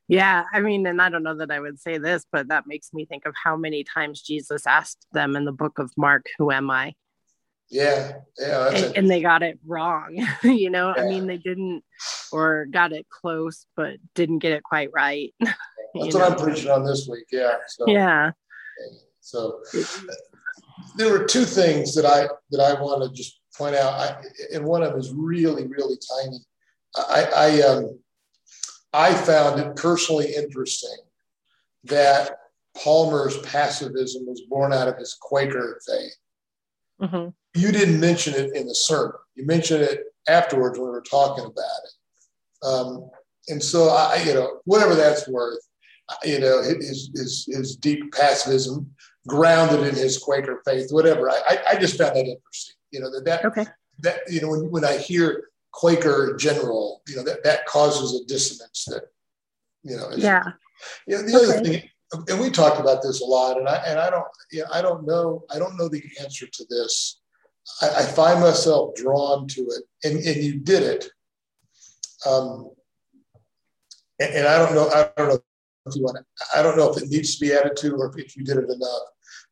Yeah, 0.08 0.42
I 0.52 0.60
mean, 0.60 0.86
and 0.86 1.00
I 1.00 1.08
don't 1.08 1.22
know 1.22 1.36
that 1.36 1.52
I 1.52 1.60
would 1.60 1.78
say 1.78 1.98
this, 1.98 2.26
but 2.32 2.48
that 2.48 2.66
makes 2.66 2.92
me 2.92 3.04
think 3.04 3.26
of 3.26 3.34
how 3.40 3.56
many 3.56 3.84
times 3.84 4.20
Jesus 4.20 4.66
asked 4.66 5.06
them 5.12 5.36
in 5.36 5.44
the 5.44 5.52
book 5.52 5.78
of 5.78 5.92
Mark, 5.96 6.26
"Who 6.38 6.50
am 6.50 6.68
I?" 6.68 6.94
Yeah, 7.70 8.14
yeah, 8.36 8.70
and, 8.70 8.96
and, 8.96 9.10
they 9.10 9.22
got 9.22 9.44
it 9.44 9.60
wrong. 9.64 10.26
you 10.42 10.70
know, 10.70 10.92
yeah. 10.96 11.04
I 11.04 11.06
mean, 11.06 11.28
they 11.28 11.36
didn't, 11.36 11.84
or 12.32 12.66
got 12.68 12.92
it 12.92 13.08
close, 13.08 13.64
but 13.76 13.98
didn't 14.16 14.40
get 14.40 14.50
it 14.50 14.64
quite 14.64 14.90
right. 14.92 15.32
That's 15.94 16.14
what 16.14 16.20
know? 16.20 16.36
I'm 16.36 16.36
preaching 16.36 16.70
on 16.70 16.84
this 16.84 17.08
week. 17.08 17.26
Yeah. 17.32 17.54
So, 17.68 17.88
yeah. 17.88 18.30
So 19.20 19.60
there 20.96 21.10
were 21.10 21.24
two 21.24 21.44
things 21.44 21.94
that 21.94 22.04
I 22.04 22.28
that 22.50 22.60
I 22.60 22.80
want 22.80 23.02
to 23.02 23.16
just 23.16 23.40
point 23.56 23.74
out, 23.74 23.92
I, 23.94 24.22
and 24.54 24.64
one 24.64 24.82
of 24.82 24.90
them 24.90 25.00
is 25.00 25.12
really 25.12 25.66
really 25.66 25.96
tiny. 25.96 26.38
I 26.96 27.24
I, 27.36 27.60
um, 27.62 27.98
I 28.92 29.14
found 29.14 29.60
it 29.60 29.76
personally 29.76 30.34
interesting 30.34 30.96
that 31.84 32.36
Palmer's 32.76 33.38
pacifism 33.38 34.26
was 34.26 34.42
born 34.48 34.72
out 34.72 34.88
of 34.88 34.96
his 34.96 35.16
Quaker 35.20 35.80
faith. 35.86 36.16
Mm-hmm. 37.02 37.28
You 37.54 37.72
didn't 37.72 38.00
mention 38.00 38.34
it 38.34 38.54
in 38.54 38.66
the 38.66 38.74
sermon. 38.74 39.12
You 39.34 39.46
mentioned 39.46 39.82
it 39.82 40.04
afterwards 40.28 40.78
when 40.78 40.88
we 40.88 40.92
were 40.92 41.02
talking 41.02 41.44
about 41.44 41.54
it. 41.54 42.66
Um, 42.66 43.10
and 43.48 43.62
so 43.62 43.88
I, 43.88 44.22
you 44.26 44.34
know, 44.34 44.60
whatever 44.64 44.94
that's 44.94 45.28
worth, 45.28 45.60
you 46.24 46.40
know, 46.40 46.62
his, 46.62 47.10
his, 47.14 47.48
his 47.50 47.76
deep 47.76 48.12
pacifism 48.12 48.90
grounded 49.26 49.86
in 49.86 49.94
his 49.94 50.18
Quaker 50.18 50.62
faith, 50.64 50.90
whatever. 50.90 51.30
I, 51.30 51.58
I 51.70 51.76
just 51.76 51.98
found 51.98 52.16
that 52.16 52.26
interesting, 52.26 52.76
you 52.90 53.00
know, 53.00 53.10
that, 53.10 53.24
that, 53.24 53.44
okay. 53.44 53.66
that, 54.00 54.20
you 54.28 54.40
know, 54.40 54.48
when, 54.48 54.70
when 54.70 54.84
I 54.84 54.96
hear 54.96 55.50
Quaker 55.72 56.36
general, 56.36 57.02
you 57.06 57.16
know, 57.16 57.22
that, 57.24 57.44
that 57.44 57.66
causes 57.66 58.20
a 58.20 58.24
dissonance 58.26 58.84
that, 58.86 59.04
you 59.82 59.96
know, 59.96 60.10
yeah. 60.16 60.44
You 61.06 61.16
know, 61.16 61.22
the 61.22 61.36
okay. 61.36 61.46
other 61.46 61.64
thing, 61.64 61.82
and 62.28 62.40
we 62.40 62.50
talked 62.50 62.80
about 62.80 63.02
this 63.02 63.20
a 63.20 63.24
lot, 63.24 63.58
and 63.58 63.68
I, 63.68 63.76
and 63.86 63.98
I 63.98 64.10
don't, 64.10 64.26
you 64.50 64.60
know, 64.60 64.66
I 64.72 64.82
don't 64.82 65.06
know, 65.06 65.44
I 65.54 65.58
don't 65.58 65.76
know 65.76 65.88
the 65.88 66.02
answer 66.20 66.46
to 66.46 66.64
this. 66.68 67.20
I, 67.82 67.88
I 67.88 68.02
find 68.02 68.40
myself 68.40 68.94
drawn 68.96 69.46
to 69.48 69.60
it, 69.60 69.84
and, 70.04 70.18
and 70.18 70.42
you 70.42 70.58
did 70.58 70.82
it. 70.82 71.08
Um, 72.26 72.70
and, 74.18 74.34
and 74.34 74.48
I 74.48 74.58
don't 74.58 74.74
know, 74.74 74.88
I 74.88 75.08
don't 75.16 75.28
know 75.28 75.38
if 75.86 75.96
you 75.96 76.02
want 76.02 76.18
to, 76.18 76.58
I 76.58 76.62
don't 76.62 76.76
know 76.76 76.92
if 76.92 77.02
it 77.02 77.08
needs 77.08 77.36
to 77.36 77.44
be 77.44 77.52
added 77.52 77.76
to 77.78 77.94
or 77.94 78.12
if 78.16 78.36
you 78.36 78.44
did 78.44 78.58
it 78.58 78.70
enough, 78.70 79.02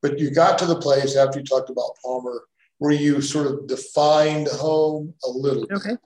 but 0.03 0.19
you 0.19 0.31
got 0.31 0.59
to 0.59 0.67
the 0.67 0.81
place 0.81 1.17
after 1.17 1.39
you 1.39 1.45
talked 1.45 1.71
about 1.71 1.97
Palmer 2.05 2.45
where 2.79 2.93
you 2.93 3.21
sort 3.21 3.47
of 3.47 3.67
defined 3.67 4.47
home 4.49 5.15
a 5.25 5.29
little 5.29 5.67
okay. 5.73 5.91
Bit, 5.91 6.01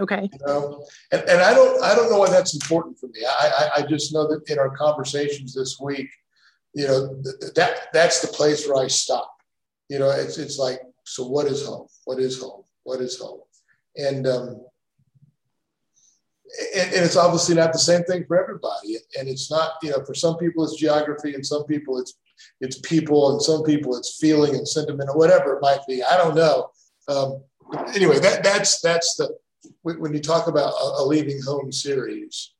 okay. 0.00 0.30
You 0.32 0.46
know, 0.46 0.86
and, 1.12 1.22
and 1.22 1.40
I 1.42 1.52
don't, 1.52 1.82
I 1.82 1.94
don't 1.94 2.10
know 2.10 2.18
why 2.18 2.30
that's 2.30 2.54
important 2.54 2.98
for 2.98 3.08
me. 3.08 3.20
I, 3.26 3.50
I, 3.76 3.80
I 3.80 3.86
just 3.86 4.14
know 4.14 4.26
that 4.28 4.48
in 4.50 4.58
our 4.58 4.70
conversations 4.70 5.54
this 5.54 5.78
week, 5.80 6.08
you 6.74 6.86
know, 6.86 7.20
that 7.56 7.88
that's 7.92 8.20
the 8.20 8.28
place 8.28 8.66
where 8.66 8.82
I 8.82 8.86
stop. 8.86 9.34
You 9.88 9.98
know, 9.98 10.10
it's, 10.10 10.38
it's 10.38 10.58
like, 10.58 10.80
so 11.04 11.26
what 11.26 11.46
is 11.46 11.66
home? 11.66 11.88
What 12.04 12.18
is 12.18 12.40
home? 12.40 12.62
What 12.84 13.00
is 13.00 13.18
home? 13.18 13.40
And, 13.96 14.26
um, 14.26 14.64
and, 16.74 16.92
and, 16.92 17.04
it's 17.04 17.16
obviously 17.16 17.54
not 17.54 17.72
the 17.72 17.78
same 17.78 18.02
thing 18.04 18.24
for 18.26 18.40
everybody. 18.40 18.96
And 19.18 19.28
it's 19.28 19.50
not, 19.50 19.72
you 19.82 19.90
know, 19.90 20.04
for 20.04 20.14
some 20.14 20.36
people 20.38 20.64
it's 20.64 20.76
geography, 20.76 21.34
and 21.34 21.44
some 21.44 21.64
people 21.64 21.98
it's 21.98 22.14
it's 22.60 22.78
people, 22.80 23.32
and 23.32 23.42
some 23.42 23.62
people 23.62 23.96
it's 23.96 24.18
feeling 24.18 24.54
and 24.54 24.66
sentiment, 24.66 25.10
or 25.10 25.16
whatever 25.16 25.56
it 25.56 25.62
might 25.62 25.80
be. 25.86 26.02
I 26.02 26.16
don't 26.16 26.34
know. 26.34 26.70
Um, 27.08 27.42
anyway, 27.94 28.18
that 28.18 28.42
that's 28.42 28.80
that's 28.80 29.16
the 29.16 29.36
when 29.82 30.14
you 30.14 30.20
talk 30.20 30.46
about 30.46 30.72
a, 30.72 31.02
a 31.02 31.04
leaving 31.04 31.40
home 31.42 31.72
series. 31.72 32.54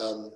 Um, 0.00 0.30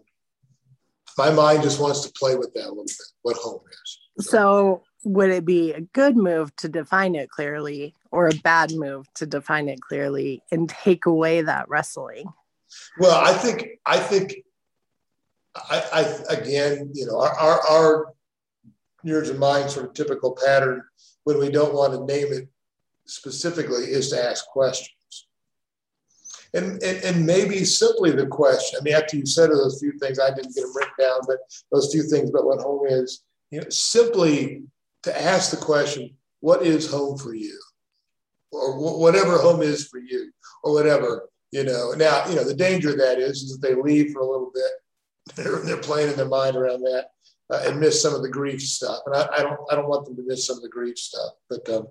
my 1.17 1.31
mind 1.31 1.63
just 1.63 1.81
wants 1.81 2.03
to 2.03 2.13
play 2.13 2.37
with 2.37 2.53
that 2.55 2.67
a 2.67 2.69
little 2.69 2.85
bit. 2.85 2.97
What 3.23 3.37
home 3.37 3.61
is. 3.71 4.27
So. 4.27 4.31
so 4.31 4.83
would 5.05 5.31
it 5.31 5.45
be 5.45 5.73
a 5.73 5.81
good 5.81 6.17
move 6.17 6.55
to 6.57 6.69
define 6.69 7.15
it 7.15 7.31
clearly 7.31 7.95
or 8.11 8.29
a 8.29 8.35
bad 8.43 8.73
move 8.73 9.07
to 9.15 9.27
define 9.27 9.69
it 9.69 9.81
clearly 9.81 10.43
and 10.51 10.69
take 10.69 11.07
away 11.07 11.41
that 11.41 11.69
wrestling 11.69 12.33
well, 12.99 13.21
I 13.21 13.33
think 13.33 13.69
I 13.87 13.99
think 13.99 14.35
I, 15.55 15.83
I 15.93 16.35
again, 16.35 16.91
you 16.95 17.07
know, 17.07 17.21
our, 17.21 17.33
our, 17.33 17.61
our 17.69 18.15
yours 19.03 19.31
and 19.31 19.39
mine 19.39 19.69
sort 19.69 19.87
of 19.87 19.95
typical 19.95 20.37
pattern 20.45 20.83
when 21.25 21.39
we 21.39 21.51
don't 21.51 21.75
want 21.75 21.93
to 21.93 22.05
name 22.15 22.33
it 22.33 22.49
specifically 23.07 23.85
is 23.85 24.11
to 24.11 24.23
ask 24.23 24.47
questions. 24.47 24.95
And, 26.55 26.83
and, 26.83 27.05
and 27.05 27.27
maybe 27.27 27.65
simply 27.65 28.11
the 28.11 28.27
question, 28.27 28.79
I 28.81 28.83
mean, 28.83 28.95
after 28.95 29.17
you 29.17 29.27
said 29.27 29.51
those 29.51 29.81
few 29.81 29.93
things, 29.99 30.19
I 30.19 30.31
didn't 30.31 30.55
get 30.55 30.63
them 30.63 30.75
written 30.75 30.93
down, 30.99 31.21
but 31.27 31.39
those 31.71 31.93
few 31.93 32.03
things 32.05 32.31
about 32.31 32.47
what 32.47 32.61
home 32.61 32.87
is, 32.87 33.23
you 33.51 33.61
know, 33.61 33.69
simply 33.69 34.63
to 35.03 35.23
ask 35.23 35.51
the 35.51 35.59
question, 35.59 36.17
what 36.41 36.63
is 36.63 36.91
home 36.91 37.19
for 37.19 37.35
you? 37.35 37.59
Or 38.51 38.99
whatever 38.99 39.37
home 39.37 39.61
is 39.61 39.87
for 39.89 39.99
you, 39.99 40.33
or 40.63 40.73
whatever. 40.73 41.28
You 41.51 41.65
know, 41.65 41.93
now 41.97 42.27
you 42.29 42.37
know 42.37 42.45
the 42.45 42.55
danger 42.55 42.91
of 42.91 42.99
that 42.99 43.19
is, 43.19 43.43
is 43.43 43.59
that 43.59 43.67
they 43.67 43.75
leave 43.75 44.13
for 44.13 44.21
a 44.21 44.31
little 44.31 44.51
bit. 44.55 44.73
They're, 45.37 45.59
they're 45.59 45.77
playing 45.77 46.09
in 46.09 46.17
their 46.17 46.27
mind 46.27 46.57
around 46.57 46.81
that 46.85 47.09
uh, 47.51 47.63
and 47.67 47.81
miss 47.81 48.01
some 48.01 48.15
of 48.15 48.23
the 48.23 48.31
grief 48.31 48.63
stuff. 48.63 49.01
And 49.07 49.15
I, 49.15 49.29
I, 49.37 49.43
don't 49.43 49.61
I 49.71 49.75
don't 49.75 49.89
want 49.89 50.07
them 50.07 50.17
to 50.17 50.23
miss 50.27 50.47
some 50.47 50.57
of 50.57 50.63
the 50.63 50.69
grief 50.69 50.99
stuff. 50.99 51.33
But 51.49 51.69
um, 51.69 51.87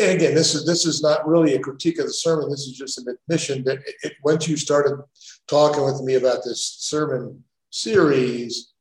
again, 0.00 0.34
this 0.34 0.54
is 0.54 0.66
this 0.66 0.86
is 0.86 1.02
not 1.02 1.26
really 1.28 1.54
a 1.54 1.60
critique 1.60 1.98
of 1.98 2.06
the 2.06 2.12
sermon. 2.12 2.50
This 2.50 2.66
is 2.66 2.76
just 2.76 2.98
an 2.98 3.06
admission 3.08 3.64
that 3.64 3.78
it, 3.78 3.94
it, 4.02 4.12
once 4.24 4.48
you 4.48 4.56
started 4.56 5.02
talking 5.46 5.84
with 5.84 6.00
me 6.02 6.14
about 6.14 6.44
this 6.44 6.76
sermon 6.80 7.42
series, 7.70 8.72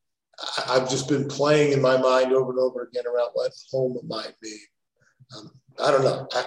I, 0.68 0.80
have 0.80 0.90
just 0.90 1.10
been 1.10 1.28
playing 1.28 1.74
in 1.74 1.82
my 1.82 1.98
mind 1.98 2.34
over 2.34 2.52
and 2.52 2.60
over 2.60 2.84
again 2.84 3.06
around 3.08 3.32
what 3.34 3.52
home 3.72 3.98
might 4.08 4.34
be. 4.42 4.58
Um, 5.36 5.52
I 5.80 5.92
don't 5.92 6.04
know. 6.04 6.28
I, 6.34 6.46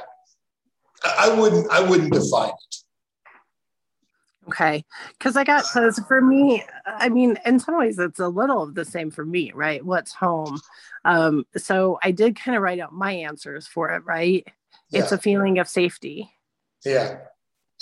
I 1.05 1.35
wouldn't. 1.35 1.70
I 1.70 1.81
wouldn't 1.81 2.12
define 2.12 2.51
it. 2.51 2.77
Okay. 4.53 4.85
Because 5.19 5.37
I 5.37 5.45
got, 5.45 5.65
because 5.65 6.01
for 6.09 6.21
me, 6.21 6.65
I 6.87 7.09
mean, 7.09 7.39
in 7.47 7.61
some 7.61 7.79
ways, 7.79 7.99
it's 7.99 8.19
a 8.19 8.29
little 8.29 8.63
of 8.63 8.75
the 8.75 8.85
same 8.85 9.11
for 9.11 9.25
me, 9.25 9.53
right? 9.55 9.85
What's 9.85 10.13
home? 10.13 10.61
Um, 11.05 11.45
so 11.57 11.99
I 12.03 12.11
did 12.11 12.37
kind 12.37 12.57
of 12.57 12.63
write 12.63 12.81
out 12.81 12.93
my 12.93 13.13
answers 13.13 13.67
for 13.67 13.91
it, 13.91 14.05
right? 14.05 14.47
Yeah. 14.91 15.03
It's 15.03 15.13
a 15.13 15.19
feeling 15.19 15.59
of 15.59 15.69
safety. 15.69 16.31
Yeah. 16.85 17.19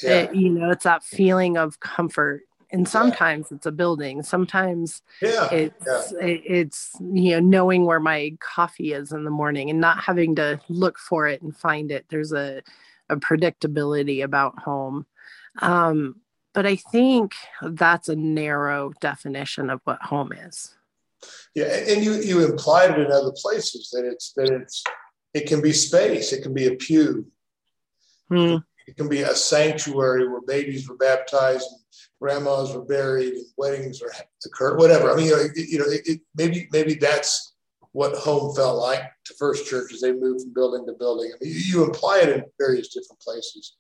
Yeah. 0.03 0.11
It, 0.11 0.35
you 0.35 0.51
know, 0.51 0.71
it's 0.71 0.85
that 0.85 1.03
feeling 1.05 1.57
of 1.57 1.81
comfort. 1.81 2.43
And 2.71 2.87
sometimes 2.87 3.47
yeah. 3.51 3.57
it's 3.57 3.67
a 3.67 3.73
building. 3.73 4.23
Sometimes 4.23 5.01
yeah. 5.23 5.49
it's. 5.51 6.13
It, 6.21 6.43
it's 6.45 6.91
you 7.01 7.31
know 7.31 7.41
knowing 7.41 7.87
where 7.87 7.99
my 7.99 8.37
coffee 8.41 8.93
is 8.93 9.11
in 9.11 9.25
the 9.25 9.31
morning 9.31 9.71
and 9.71 9.81
not 9.81 10.01
having 10.01 10.35
to 10.35 10.61
look 10.69 10.99
for 10.99 11.27
it 11.27 11.41
and 11.41 11.57
find 11.57 11.91
it. 11.91 12.05
There's 12.11 12.33
a 12.33 12.63
a 13.09 13.17
predictability 13.17 14.23
about 14.23 14.59
home. 14.59 15.07
Um, 15.61 16.17
but 16.59 16.66
I 16.66 16.75
think 16.75 17.35
that's 17.62 18.09
a 18.09 18.16
narrow 18.16 18.92
definition 19.01 19.71
of 19.71 19.81
what 19.85 20.03
home 20.03 20.33
is. 20.33 20.75
Yeah, 21.55 21.66
and 21.66 22.03
you 22.03 22.14
you 22.14 22.44
implied 22.44 22.90
it 22.90 22.99
in 22.99 23.12
other 23.12 23.31
places 23.37 23.90
that 23.92 24.05
it's 24.05 24.33
that 24.33 24.51
it's 24.51 24.83
it 25.35 25.47
can 25.47 25.62
be 25.62 25.73
space, 25.73 26.33
it 26.33 26.42
can 26.42 26.53
be 26.53 26.66
a 26.66 26.75
pew, 26.75 27.29
hmm. 28.29 28.57
it 28.88 28.97
can 28.97 29.09
be 29.09 29.21
a 29.21 29.37
sanctuary 29.37 30.29
where 30.29 30.40
babies 30.49 30.88
were 30.88 30.97
baptized, 30.97 31.64
and 31.71 31.81
grandmas 32.21 32.75
were 32.75 32.85
buried, 32.85 33.35
and 33.35 33.47
weddings 33.57 34.03
are 34.03 34.11
occurred, 34.44 34.81
whatever. 34.81 35.12
I 35.12 35.14
mean, 35.14 35.27
you 35.27 35.37
know, 35.37 35.42
it, 35.42 35.68
you 35.68 35.79
know 35.79 35.87
it, 35.87 36.01
it, 36.07 36.21
maybe 36.35 36.66
maybe 36.73 36.94
that's 36.94 37.55
what 37.92 38.16
home 38.16 38.53
felt 38.57 38.79
like 38.79 39.05
to 39.27 39.35
First 39.38 39.68
Church 39.68 39.92
as 39.92 40.01
they 40.01 40.12
moved 40.12 40.42
from 40.42 40.55
building 40.55 40.87
to 40.87 40.94
building. 40.94 41.31
I 41.33 41.44
mean, 41.44 41.55
you 41.55 41.85
imply 41.85 42.18
it 42.18 42.31
in 42.31 42.44
various 42.59 42.88
different 42.88 43.21
places. 43.21 43.77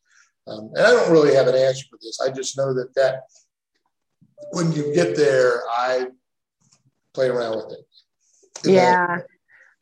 Um, 0.48 0.70
and 0.74 0.86
I 0.86 0.90
don't 0.90 1.12
really 1.12 1.34
have 1.34 1.46
an 1.46 1.54
answer 1.54 1.86
for 1.90 1.98
this. 2.02 2.20
I 2.20 2.30
just 2.30 2.56
know 2.56 2.72
that 2.74 2.94
that 2.94 3.24
when 4.52 4.72
you 4.72 4.94
get 4.94 5.16
there, 5.16 5.62
I 5.70 6.06
play 7.12 7.28
around 7.28 7.56
with 7.56 7.72
it. 7.72 8.70
yeah. 8.70 9.18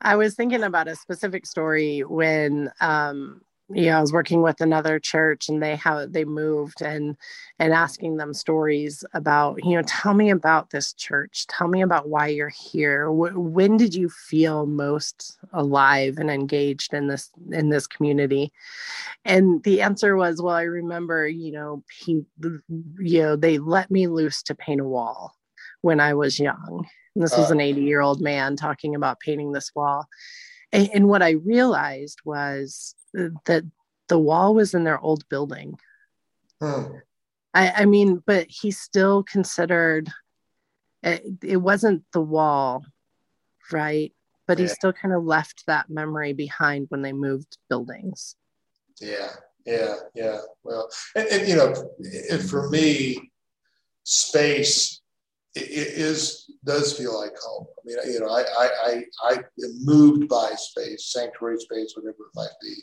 I 0.01 0.17
was 0.17 0.35
thinking 0.35 0.63
about 0.63 0.89
a 0.89 0.97
specific 0.97 1.47
story 1.47 2.01
when 2.01 2.71
um, 2.81 3.41
yeah, 3.69 3.99
I 3.99 4.01
was 4.01 4.13
working 4.13 4.43
with 4.43 4.61
another 4.61 5.01
church 5.01 5.49
and 5.49 5.61
they 5.61 5.75
how 5.75 6.07
they 6.07 6.25
moved 6.25 6.83
and 6.83 7.17
and 7.59 7.73
asking 7.73 8.17
them 8.17 8.33
stories 8.33 9.05
about, 9.13 9.65
you 9.65 9.75
know, 9.75 9.83
tell 9.87 10.15
me 10.15 10.31
about 10.31 10.71
this 10.71 10.93
church. 10.93 11.47
Tell 11.49 11.67
me 11.67 11.83
about 11.83 12.09
why 12.09 12.29
you're 12.29 12.49
here. 12.49 13.07
W- 13.07 13.41
when 13.41 13.77
did 13.77 13.93
you 13.93 14.09
feel 14.09 14.67
most 14.67 15.37
alive 15.53 16.19
and 16.19 16.31
engaged 16.31 16.95
in 16.95 17.09
this 17.09 17.31
in 17.51 17.71
this 17.71 17.89
community? 17.89 18.53
And 19.25 19.63
the 19.65 19.83
answer 19.83 20.17
was, 20.17 20.41
well, 20.41 20.55
I 20.55 20.63
remember, 20.63 21.27
you 21.27 21.51
know, 21.51 21.83
he, 21.91 22.25
you 22.99 23.23
know, 23.23 23.35
they 23.37 23.59
let 23.59 23.91
me 23.91 24.07
loose 24.07 24.45
to 24.45 24.55
paint 24.55 24.81
a 24.81 24.85
wall 24.85 25.35
when 25.81 25.99
I 25.99 26.15
was 26.15 26.39
young. 26.39 26.87
And 27.17 27.25
this 27.25 27.37
was 27.37 27.51
uh. 27.51 27.55
an 27.55 27.61
80 27.61 27.83
year 27.83 28.01
old 28.01 28.21
man 28.21 28.55
talking 28.55 28.95
about 28.95 29.19
painting 29.19 29.51
this 29.51 29.73
wall. 29.75 30.07
And, 30.73 30.89
and 30.95 31.09
what 31.09 31.23
I 31.23 31.31
realized 31.31 32.21
was 32.25 32.95
that 33.47 33.65
the 34.09 34.19
wall 34.19 34.55
was 34.55 34.75
in 34.75 34.85
their 34.85 35.01
old 35.01 35.29
building. 35.29 35.79
Hmm. 36.61 36.97
I, 37.55 37.71
I 37.71 37.85
mean, 37.87 38.23
but 38.27 38.47
he 38.49 38.71
still 38.71 39.23
considered 39.23 40.11
it, 41.03 41.25
it 41.43 41.57
wasn't 41.57 42.05
the 42.13 42.21
wall, 42.21 42.85
right? 43.73 44.13
But 44.47 44.59
yeah. 44.59 44.65
he 44.65 44.69
still 44.69 44.93
kind 44.93 45.15
of 45.15 45.25
left 45.25 45.65
that 45.67 45.89
memory 45.89 46.33
behind 46.33 46.87
when 46.89 47.03
they 47.03 47.13
moved 47.13 47.59
buildings. 47.69 48.37
Yeah, 49.01 49.31
yeah, 49.65 49.95
yeah. 50.15 50.39
Well, 50.65 50.89
and, 51.15 51.27
and 51.29 51.49
you 51.49 51.57
know, 51.57 52.39
for 52.49 52.69
me, 52.71 53.31
space 54.05 55.01
is 55.57 56.51
does 56.65 56.97
feel 56.97 57.19
like 57.19 57.33
home. 57.39 57.67
I 57.79 57.81
mean, 57.85 58.15
you 58.15 58.21
know, 58.21 58.29
I 58.29 58.43
I 58.43 58.71
I, 58.85 59.05
I 59.25 59.33
am 59.35 59.85
moved 59.85 60.29
by 60.29 60.51
space, 60.57 61.13
sanctuary 61.13 61.59
space, 61.59 61.95
whatever 61.97 62.17
it 62.21 62.37
might 62.37 62.49
be, 62.61 62.75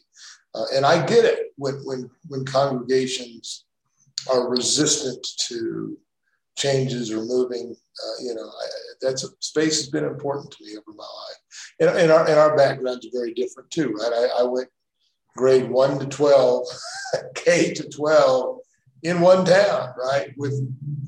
uh, 0.56 0.66
and 0.76 0.86
I 0.86 1.06
get 1.06 1.26
it 1.26 1.54
when 1.58 1.76
when 1.86 2.10
when 2.28 2.46
congregations 2.46 3.66
are 4.32 4.50
resistant 4.50 5.26
to 5.48 5.98
changes 6.56 7.12
or 7.12 7.24
moving. 7.24 7.76
Uh, 8.04 8.24
you 8.24 8.34
know, 8.34 8.48
I, 8.48 8.66
that's 9.02 9.26
space 9.40 9.78
has 9.78 9.90
been 9.90 10.06
important 10.06 10.52
to 10.52 10.66
me 10.66 10.72
over 10.72 10.96
my 10.96 11.04
life, 11.04 11.70
and, 11.80 11.90
and 12.00 12.12
our 12.12 12.28
and 12.28 12.40
our 12.40 12.56
backgrounds 12.56 13.06
are 13.06 13.12
very 13.14 13.34
different 13.34 13.70
too, 13.70 13.92
right? 13.94 14.12
I, 14.14 14.42
I 14.42 14.44
went 14.44 14.70
grade 15.36 15.70
one 15.70 16.00
to 16.00 16.06
twelve, 16.08 16.66
K 17.36 17.74
to 17.74 17.90
twelve 17.90 18.60
in 19.04 19.20
one 19.20 19.46
town, 19.46 19.94
right, 19.98 20.34
with 20.38 20.54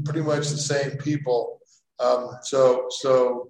pretty 0.03 0.21
much 0.21 0.49
the 0.49 0.57
same 0.57 0.91
people. 0.97 1.54
Um, 1.99 2.31
so, 2.41 2.87
so 2.89 3.49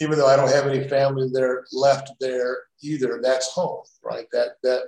even 0.00 0.18
though 0.18 0.26
I 0.26 0.36
don't 0.36 0.50
have 0.50 0.66
any 0.66 0.88
family 0.88 1.28
there 1.32 1.64
left 1.72 2.12
there 2.20 2.58
either, 2.82 3.20
that's 3.22 3.52
home, 3.52 3.82
right? 4.02 4.26
That 4.32 4.56
that 4.62 4.82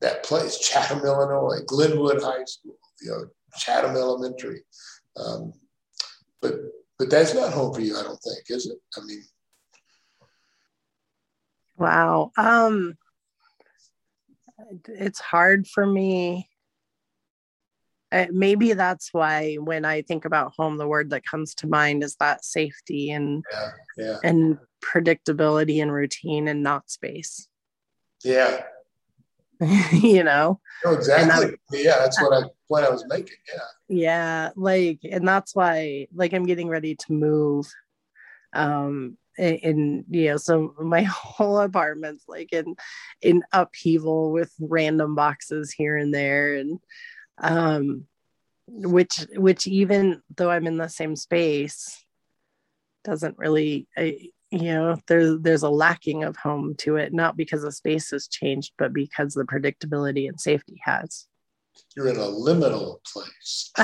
that 0.00 0.24
place, 0.24 0.58
Chatham, 0.58 1.00
Illinois, 1.04 1.60
Glenwood 1.66 2.22
High 2.22 2.44
School, 2.44 2.78
you 3.00 3.10
know, 3.10 3.26
Chatham 3.58 3.96
Elementary. 3.96 4.62
Um, 5.16 5.52
but 6.40 6.54
but 6.98 7.10
that's 7.10 7.34
not 7.34 7.52
home 7.52 7.72
for 7.72 7.80
you, 7.80 7.96
I 7.96 8.02
don't 8.02 8.20
think, 8.20 8.44
is 8.48 8.66
it? 8.66 8.78
I 8.96 9.04
mean, 9.04 9.22
wow. 11.76 12.32
Um, 12.36 12.96
it's 14.86 15.20
hard 15.20 15.66
for 15.66 15.86
me 15.86 16.49
uh, 18.12 18.26
maybe 18.30 18.72
that's 18.72 19.12
why 19.12 19.54
when 19.56 19.84
I 19.84 20.02
think 20.02 20.24
about 20.24 20.52
home, 20.56 20.76
the 20.78 20.88
word 20.88 21.10
that 21.10 21.24
comes 21.24 21.54
to 21.56 21.66
mind 21.66 22.02
is 22.02 22.16
that 22.16 22.44
safety 22.44 23.10
and 23.10 23.44
yeah, 23.52 23.70
yeah. 23.96 24.16
and 24.24 24.58
predictability 24.84 25.80
and 25.80 25.92
routine 25.92 26.48
and 26.48 26.62
not 26.62 26.90
space. 26.90 27.48
Yeah. 28.24 28.62
you 29.92 30.24
know. 30.24 30.60
Oh, 30.84 30.94
exactly. 30.94 31.56
yeah, 31.72 31.98
that's 31.98 32.20
what 32.20 32.32
I 32.32 32.48
what 32.68 32.84
I 32.84 32.90
was 32.90 33.04
making. 33.08 33.36
Yeah. 33.52 33.60
Yeah, 33.88 34.50
like, 34.56 35.00
and 35.10 35.26
that's 35.26 35.54
why, 35.54 36.06
like, 36.14 36.32
I'm 36.32 36.46
getting 36.46 36.68
ready 36.68 36.94
to 36.94 37.12
move. 37.12 37.72
Um, 38.52 39.16
in 39.38 40.04
you 40.10 40.30
know 40.30 40.36
so 40.36 40.74
my 40.82 41.02
whole 41.08 41.58
apartment's 41.58 42.24
like 42.28 42.52
in 42.52 42.76
in 43.22 43.42
upheaval 43.52 44.32
with 44.32 44.52
random 44.60 45.14
boxes 45.14 45.72
here 45.72 45.96
and 45.96 46.12
there 46.12 46.56
and 46.56 46.78
um, 47.40 48.06
which 48.68 49.26
which 49.36 49.66
even 49.66 50.22
though 50.36 50.50
I'm 50.50 50.66
in 50.66 50.76
the 50.76 50.88
same 50.88 51.16
space, 51.16 52.04
doesn't 53.04 53.38
really, 53.38 53.88
I, 53.96 54.30
you 54.50 54.64
know, 54.64 54.96
there's 55.06 55.40
there's 55.40 55.62
a 55.62 55.70
lacking 55.70 56.24
of 56.24 56.36
home 56.36 56.74
to 56.78 56.96
it, 56.96 57.12
not 57.12 57.36
because 57.36 57.62
the 57.62 57.72
space 57.72 58.10
has 58.10 58.28
changed, 58.28 58.72
but 58.78 58.92
because 58.92 59.34
the 59.34 59.44
predictability 59.44 60.28
and 60.28 60.40
safety 60.40 60.80
has 60.84 61.26
you're 61.96 62.08
in 62.08 62.16
a 62.16 62.20
liminal 62.20 62.98
place. 63.04 63.70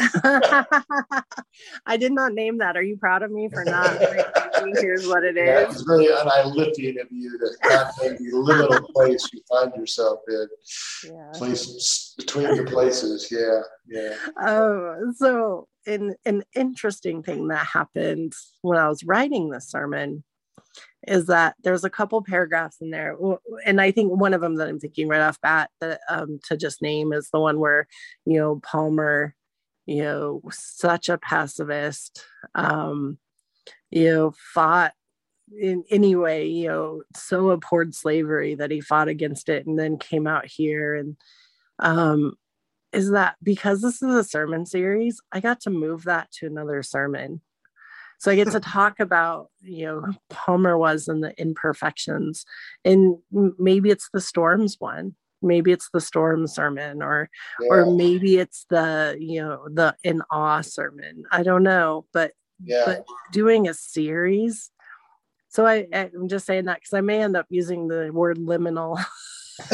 I 1.86 1.96
did 1.96 2.12
not 2.12 2.32
name 2.32 2.58
that. 2.58 2.76
Are 2.76 2.82
you 2.82 2.96
proud 2.96 3.22
of 3.22 3.30
me 3.30 3.48
for 3.48 3.64
not? 3.64 3.98
Here's 4.80 5.06
what 5.06 5.24
it 5.24 5.36
is. 5.36 5.46
Yeah, 5.46 5.70
it's 5.70 5.82
very 5.82 6.06
unilithian 6.06 7.00
of 7.00 7.08
you 7.10 7.38
to 7.38 7.68
not 7.68 7.92
name 8.02 8.16
the 8.16 8.32
liminal 8.32 8.88
place 8.94 9.28
you 9.32 9.40
find 9.48 9.72
yourself 9.74 10.20
in. 10.28 10.48
Yeah. 11.04 11.30
Place 11.34 12.14
between 12.16 12.54
your 12.54 12.66
places. 12.66 13.28
Yeah, 13.30 13.62
yeah. 13.86 14.14
Oh, 14.40 15.12
so 15.16 15.68
an 15.86 16.14
an 16.24 16.42
interesting 16.54 17.22
thing 17.22 17.48
that 17.48 17.66
happened 17.66 18.32
when 18.62 18.78
I 18.78 18.88
was 18.88 19.04
writing 19.04 19.50
this 19.50 19.68
sermon 19.70 20.24
is 21.06 21.26
that 21.26 21.54
there's 21.62 21.84
a 21.84 21.90
couple 21.90 22.22
paragraphs 22.22 22.80
in 22.80 22.90
there 22.90 23.16
and 23.64 23.80
i 23.80 23.90
think 23.90 24.12
one 24.12 24.34
of 24.34 24.40
them 24.40 24.56
that 24.56 24.68
i'm 24.68 24.80
thinking 24.80 25.08
right 25.08 25.20
off 25.20 25.40
bat 25.40 25.70
that 25.80 26.00
um, 26.08 26.38
to 26.44 26.56
just 26.56 26.82
name 26.82 27.12
is 27.12 27.30
the 27.30 27.40
one 27.40 27.60
where 27.60 27.86
you 28.24 28.38
know 28.38 28.60
palmer 28.62 29.34
you 29.86 30.02
know 30.02 30.42
such 30.50 31.08
a 31.08 31.18
pacifist 31.18 32.24
um 32.54 33.18
you 33.90 34.12
know 34.12 34.34
fought 34.52 34.92
in 35.58 35.84
any 35.90 36.16
way 36.16 36.46
you 36.46 36.66
know 36.66 37.02
so 37.14 37.50
abhorred 37.50 37.94
slavery 37.94 38.54
that 38.54 38.70
he 38.70 38.80
fought 38.80 39.08
against 39.08 39.48
it 39.48 39.66
and 39.66 39.78
then 39.78 39.96
came 39.96 40.26
out 40.26 40.44
here 40.44 40.94
and 40.94 41.16
um 41.78 42.32
is 42.92 43.10
that 43.10 43.36
because 43.42 43.80
this 43.80 44.02
is 44.02 44.14
a 44.14 44.24
sermon 44.24 44.66
series 44.66 45.20
i 45.30 45.38
got 45.38 45.60
to 45.60 45.70
move 45.70 46.04
that 46.04 46.30
to 46.32 46.46
another 46.46 46.82
sermon 46.82 47.40
So 48.18 48.30
I 48.30 48.36
get 48.36 48.50
to 48.52 48.60
talk 48.60 49.00
about, 49.00 49.50
you 49.62 49.86
know, 49.86 50.04
Palmer 50.30 50.78
was 50.78 51.08
and 51.08 51.22
the 51.22 51.38
imperfections. 51.40 52.44
And 52.84 53.18
maybe 53.30 53.90
it's 53.90 54.08
the 54.12 54.20
storms 54.20 54.76
one. 54.78 55.14
Maybe 55.42 55.70
it's 55.70 55.90
the 55.92 56.00
storm 56.00 56.46
sermon 56.46 57.02
or 57.02 57.28
yeah. 57.60 57.68
or 57.68 57.94
maybe 57.94 58.38
it's 58.38 58.64
the, 58.70 59.16
you 59.20 59.42
know, 59.42 59.68
the 59.68 59.94
in 60.02 60.22
awe 60.30 60.62
sermon. 60.62 61.24
I 61.30 61.42
don't 61.42 61.62
know. 61.62 62.06
But 62.12 62.32
yeah. 62.64 62.82
but 62.86 63.04
doing 63.32 63.68
a 63.68 63.74
series. 63.74 64.70
So 65.48 65.66
I, 65.66 65.86
I'm 65.92 66.28
just 66.28 66.46
saying 66.46 66.64
that 66.66 66.80
because 66.80 66.94
I 66.94 67.00
may 67.00 67.22
end 67.22 67.36
up 67.36 67.46
using 67.48 67.88
the 67.88 68.10
word 68.12 68.38
liminal 68.38 69.02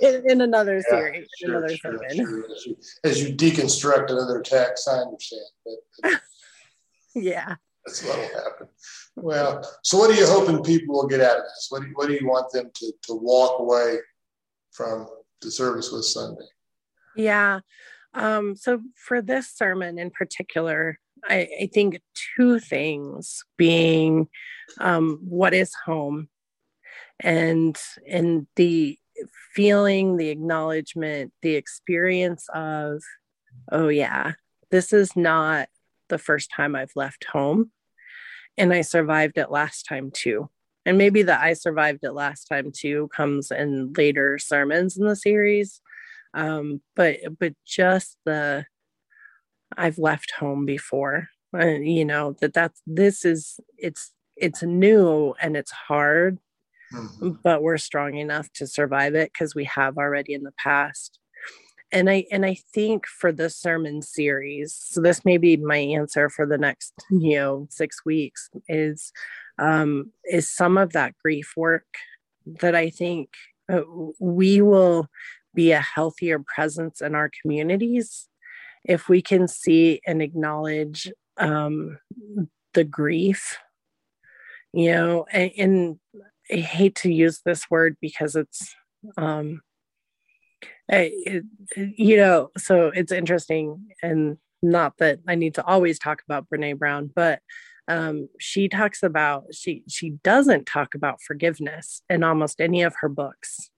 in, 0.00 0.30
in, 0.30 0.40
another 0.40 0.76
yeah, 0.76 0.90
series, 0.90 1.28
sure, 1.40 1.50
another 1.50 1.76
sure, 1.76 1.98
sure. 2.14 2.74
As, 3.02 3.20
you, 3.20 3.34
deconstruct 3.34 4.10
another 4.10 4.40
text, 4.40 4.88
I 4.88 4.98
understand. 4.98 5.42
But, 5.64 5.74
but 6.02 6.20
yeah, 7.14 7.56
that's 7.84 8.04
what'll 8.04 8.22
happen. 8.22 8.68
Well, 9.16 9.62
so 9.82 9.98
what 9.98 10.10
are 10.10 10.14
you 10.14 10.26
hoping 10.26 10.62
people 10.62 10.94
will 10.94 11.06
get 11.06 11.20
out 11.20 11.38
of 11.38 11.42
this? 11.42 11.66
What 11.70 11.82
do 11.82 11.88
you, 11.88 11.94
what 11.94 12.08
do 12.08 12.14
you 12.14 12.26
want 12.26 12.52
them 12.52 12.70
to 12.74 12.92
to 13.04 13.14
walk 13.14 13.60
away 13.60 13.98
from 14.72 15.08
the 15.40 15.50
service 15.50 15.90
with 15.90 16.04
Sunday? 16.04 16.46
Yeah. 17.16 17.60
Um, 18.14 18.56
so 18.56 18.80
for 18.96 19.22
this 19.22 19.50
sermon 19.54 19.98
in 19.98 20.10
particular, 20.10 20.98
I, 21.24 21.48
I 21.62 21.70
think 21.72 22.00
two 22.36 22.58
things 22.58 23.42
being 23.56 24.28
um, 24.80 25.18
what 25.22 25.54
is 25.54 25.72
home 25.84 26.28
and 27.20 27.78
and 28.08 28.46
the 28.56 28.98
feeling 29.54 30.16
the 30.16 30.30
acknowledgement 30.30 31.32
the 31.42 31.54
experience 31.54 32.48
of 32.54 33.02
oh 33.70 33.88
yeah 33.88 34.32
this 34.70 34.92
is 34.92 35.14
not 35.14 35.68
the 36.12 36.18
first 36.18 36.50
time 36.54 36.76
i've 36.76 36.92
left 36.94 37.24
home 37.24 37.72
and 38.56 38.72
i 38.72 38.82
survived 38.82 39.38
it 39.38 39.50
last 39.50 39.84
time 39.84 40.10
too. 40.12 40.48
And 40.84 40.98
maybe 40.98 41.22
that 41.22 41.40
i 41.40 41.54
survived 41.54 42.00
it 42.02 42.12
last 42.12 42.44
time 42.44 42.70
too 42.70 43.08
comes 43.14 43.50
in 43.50 43.92
later 43.96 44.38
sermons 44.38 44.96
in 44.96 45.06
the 45.06 45.16
series. 45.16 45.80
Um, 46.34 46.80
but 46.96 47.18
but 47.38 47.54
just 47.66 48.16
the 48.24 48.66
i've 49.76 49.98
left 49.98 50.32
home 50.38 50.66
before 50.66 51.28
uh, 51.58 51.66
you 51.66 52.04
know 52.04 52.34
that 52.40 52.54
that's 52.54 52.80
this 52.86 53.24
is 53.24 53.58
it's 53.78 54.12
it's 54.36 54.62
new 54.62 55.34
and 55.40 55.56
it's 55.56 55.70
hard 55.70 56.38
mm-hmm. 56.92 57.30
but 57.42 57.62
we're 57.62 57.78
strong 57.78 58.16
enough 58.16 58.50
to 58.54 58.66
survive 58.66 59.14
it 59.14 59.30
because 59.32 59.54
we 59.54 59.64
have 59.64 59.98
already 59.98 60.34
in 60.34 60.42
the 60.42 60.54
past 60.58 61.18
and 61.92 62.10
i 62.10 62.24
and 62.30 62.44
i 62.44 62.54
think 62.72 63.06
for 63.06 63.32
the 63.32 63.50
sermon 63.50 64.02
series 64.02 64.74
so 64.74 65.00
this 65.00 65.24
may 65.24 65.36
be 65.36 65.56
my 65.56 65.76
answer 65.76 66.28
for 66.28 66.46
the 66.46 66.58
next 66.58 66.92
you 67.10 67.36
know 67.36 67.66
six 67.70 68.04
weeks 68.04 68.48
is 68.68 69.12
um 69.58 70.10
is 70.24 70.48
some 70.48 70.78
of 70.78 70.92
that 70.92 71.14
grief 71.18 71.52
work 71.56 71.86
that 72.46 72.74
i 72.74 72.90
think 72.90 73.30
uh, 73.72 73.82
we 74.18 74.60
will 74.60 75.06
be 75.54 75.72
a 75.72 75.80
healthier 75.80 76.38
presence 76.38 77.00
in 77.00 77.14
our 77.14 77.30
communities 77.40 78.28
if 78.84 79.08
we 79.08 79.22
can 79.22 79.46
see 79.46 80.00
and 80.06 80.22
acknowledge 80.22 81.12
um 81.36 81.98
the 82.74 82.84
grief 82.84 83.58
you 84.72 84.90
know 84.90 85.26
and, 85.30 85.50
and 85.58 85.98
I 86.50 86.56
hate 86.56 86.96
to 86.96 87.12
use 87.12 87.40
this 87.44 87.70
word 87.70 87.96
because 88.00 88.36
it's 88.36 88.74
um 89.16 89.60
you 91.76 92.16
know 92.16 92.50
so 92.56 92.90
it's 92.94 93.12
interesting 93.12 93.86
and 94.02 94.36
not 94.62 94.96
that 94.98 95.18
I 95.26 95.34
need 95.34 95.54
to 95.54 95.64
always 95.64 95.98
talk 95.98 96.22
about 96.24 96.46
Brene 96.48 96.78
Brown 96.78 97.10
but 97.14 97.40
um 97.88 98.28
she 98.38 98.68
talks 98.68 99.02
about 99.02 99.44
she 99.52 99.82
she 99.88 100.10
doesn't 100.22 100.66
talk 100.66 100.94
about 100.94 101.20
forgiveness 101.22 102.02
in 102.08 102.22
almost 102.22 102.60
any 102.60 102.82
of 102.82 102.94
her 103.00 103.08
books. 103.08 103.70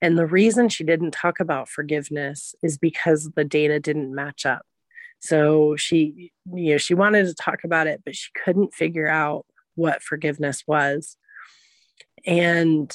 And 0.00 0.16
the 0.16 0.26
reason 0.26 0.68
she 0.68 0.84
didn't 0.84 1.10
talk 1.10 1.40
about 1.40 1.68
forgiveness 1.68 2.54
is 2.62 2.78
because 2.78 3.30
the 3.34 3.44
data 3.44 3.80
didn't 3.80 4.14
match 4.14 4.46
up. 4.46 4.62
So 5.20 5.74
she 5.76 6.32
you 6.54 6.72
know 6.72 6.78
she 6.78 6.94
wanted 6.94 7.26
to 7.26 7.34
talk 7.34 7.64
about 7.64 7.86
it 7.86 8.02
but 8.04 8.14
she 8.14 8.30
couldn't 8.44 8.74
figure 8.74 9.08
out 9.08 9.44
what 9.74 10.02
forgiveness 10.02 10.64
was. 10.66 11.16
And 12.26 12.94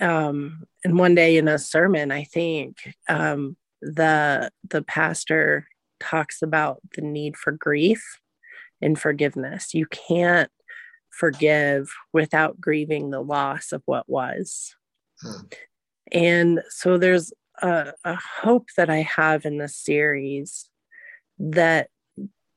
um 0.00 0.64
and 0.84 0.98
one 0.98 1.14
day 1.14 1.36
in 1.36 1.48
a 1.48 1.58
sermon 1.58 2.10
i 2.10 2.24
think 2.24 2.94
um 3.08 3.56
the 3.80 4.50
the 4.68 4.82
pastor 4.82 5.66
talks 6.00 6.42
about 6.42 6.80
the 6.96 7.02
need 7.02 7.36
for 7.36 7.52
grief 7.52 8.20
and 8.80 8.98
forgiveness 8.98 9.74
you 9.74 9.86
can't 9.86 10.50
forgive 11.10 11.90
without 12.12 12.60
grieving 12.60 13.10
the 13.10 13.20
loss 13.20 13.72
of 13.72 13.82
what 13.86 14.08
was 14.08 14.74
hmm. 15.20 15.46
and 16.12 16.60
so 16.68 16.98
there's 16.98 17.32
a, 17.62 17.92
a 18.04 18.16
hope 18.40 18.68
that 18.76 18.90
i 18.90 19.02
have 19.02 19.44
in 19.44 19.58
this 19.58 19.76
series 19.76 20.68
that 21.38 21.88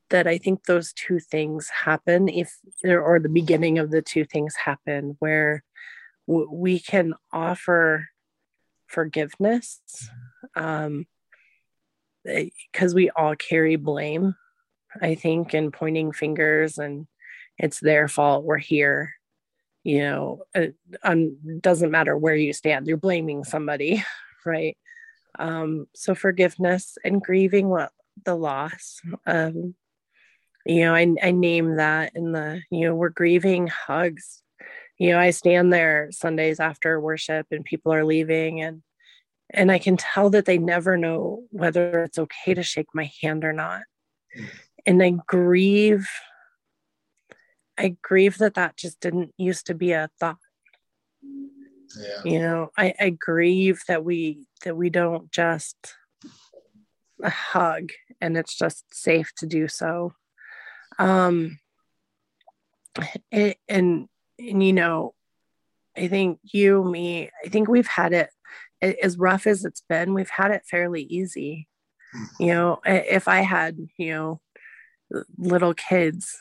that 0.10 0.28
I 0.28 0.38
think 0.38 0.66
those 0.66 0.94
two 0.94 1.20
things 1.20 1.70
happen 1.70 2.30
if 2.30 2.58
or 2.86 3.20
the 3.20 3.30
beginning 3.30 3.78
of 3.78 3.92
the 3.92 4.02
two 4.02 4.26
things 4.26 4.56
happen 4.56 5.16
where 5.20 5.64
we 6.28 6.80
can 6.80 7.14
offer 7.32 8.08
forgiveness 8.88 9.82
um 10.56 11.06
because 12.24 12.94
we 12.94 13.10
all 13.10 13.36
carry 13.36 13.76
blame 13.76 14.36
i 15.02 15.16
think 15.16 15.54
and 15.54 15.74
pointing 15.74 16.12
fingers 16.12 16.78
and 16.78 17.08
it's 17.58 17.80
their 17.80 18.08
fault 18.08 18.44
we're 18.44 18.58
here 18.58 19.14
you 19.84 20.00
know 20.00 20.44
it 20.54 20.76
um, 21.04 21.38
doesn't 21.62 21.92
matter 21.92 22.18
where 22.18 22.36
you 22.36 22.52
stand 22.52 22.88
you're 22.88 22.98
blaming 22.98 23.44
somebody 23.44 24.04
right? 24.46 24.78
Um 25.38 25.88
so 25.94 26.16
forgiveness 26.16 26.98
and 27.04 27.22
grieving 27.22 27.68
what 27.68 27.92
the 28.26 28.36
loss 28.36 29.00
um 29.26 29.76
you 30.66 30.82
know 30.82 30.96
I, 30.96 31.14
I 31.22 31.32
name 31.32 31.76
that 31.76 32.14
in 32.16 32.32
the 32.32 32.62
you 32.72 32.88
know 32.88 32.96
we're 32.96 33.10
grieving 33.10 33.68
hugs 33.68 34.42
you 34.98 35.12
know 35.12 35.20
i 35.20 35.30
stand 35.30 35.72
there 35.72 36.10
sundays 36.12 36.60
after 36.60 37.00
worship 37.00 37.48
and 37.52 37.66
people 37.66 37.94
are 37.94 38.06
leaving 38.06 38.62
and 38.62 38.82
and 39.52 39.72
i 39.72 39.80
can 39.80 39.98
tell 39.98 40.30
that 40.30 40.46
they 40.46 40.58
never 40.58 40.98
know 40.98 41.44
whether 41.52 42.04
it's 42.04 42.20
okay 42.20 42.54
to 42.54 42.64
shake 42.64 42.88
my 42.94 43.10
hand 43.22 43.44
or 43.46 43.54
not. 43.54 43.82
And 44.86 45.02
i 45.02 45.14
grieve 45.28 46.08
i 47.78 47.96
grieve 48.02 48.38
that 48.40 48.56
that 48.56 48.78
just 48.78 49.00
didn't 49.00 49.34
used 49.38 49.68
to 49.68 49.74
be 49.74 49.92
a 49.92 50.10
thought. 50.20 50.38
Yeah. 51.98 52.22
you 52.26 52.40
know 52.40 52.70
I, 52.78 52.94
I 53.00 53.10
grieve 53.12 53.82
that 53.88 54.04
we 54.04 54.46
that 54.64 54.76
we 54.76 54.90
don't 54.90 55.32
just 55.32 55.96
hug 57.24 57.90
and 58.22 58.38
it's 58.38 58.56
just 58.56 58.84
safe 58.94 59.32
to 59.38 59.46
do 59.46 59.68
so. 59.68 60.14
Um 61.00 61.60
it, 63.32 63.58
and 63.68 64.08
and 64.40 64.64
you 64.64 64.74
know, 64.74 65.14
I 65.96 66.08
think 66.08 66.40
you, 66.44 66.84
me, 66.84 67.30
I 67.44 67.50
think 67.50 67.68
we've 67.68 67.88
had 67.88 68.14
it 68.14 68.30
as 68.82 69.18
rough 69.18 69.48
as 69.48 69.66
it's 69.66 69.82
been, 69.90 70.14
we've 70.14 70.30
had 70.30 70.52
it 70.52 70.66
fairly 70.70 71.04
easy. 71.04 71.68
Mm-hmm. 72.16 72.44
You 72.44 72.54
know, 72.54 72.80
if 72.86 73.28
I 73.28 73.42
had, 73.42 73.78
you 73.98 74.14
know, 74.14 74.42
little 75.38 75.74
kids, 75.74 76.38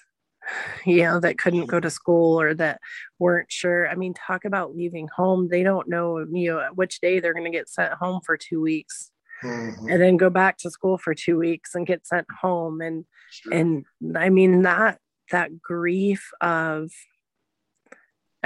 you 0.85 1.03
know, 1.03 1.21
that 1.21 1.39
couldn't 1.39 1.67
go 1.67 1.81
to 1.81 1.91
school 1.91 2.41
or 2.41 2.55
that 2.55 2.81
weren't 3.19 3.51
sure. 3.51 3.89
I 3.89 3.95
mean, 3.95 4.15
talk 4.15 4.45
about 4.45 4.77
leaving 4.77 5.09
home. 5.09 5.49
They 5.49 5.63
don't 5.63 5.89
know, 5.89 6.19
you 6.31 6.53
know, 6.53 6.69
which 6.75 7.01
day 7.01 7.19
they're 7.19 7.35
going 7.35 7.51
to 7.51 7.57
get 7.57 7.69
sent 7.69 7.95
home 7.95 8.21
for 8.25 8.37
two 8.37 8.61
weeks. 8.61 9.11
Mm-hmm. 9.45 9.91
and 9.91 10.01
then 10.01 10.17
go 10.17 10.31
back 10.31 10.57
to 10.57 10.71
school 10.71 10.97
for 10.97 11.15
two 11.15 11.37
weeks 11.37 11.75
and 11.75 11.87
get 11.87 12.07
sent 12.07 12.27
home 12.41 12.81
and 12.81 13.05
sure. 13.31 13.53
and 13.53 13.85
i 14.17 14.31
mean 14.31 14.63
that 14.63 14.99
that 15.31 15.61
grief 15.61 16.31
of 16.41 16.91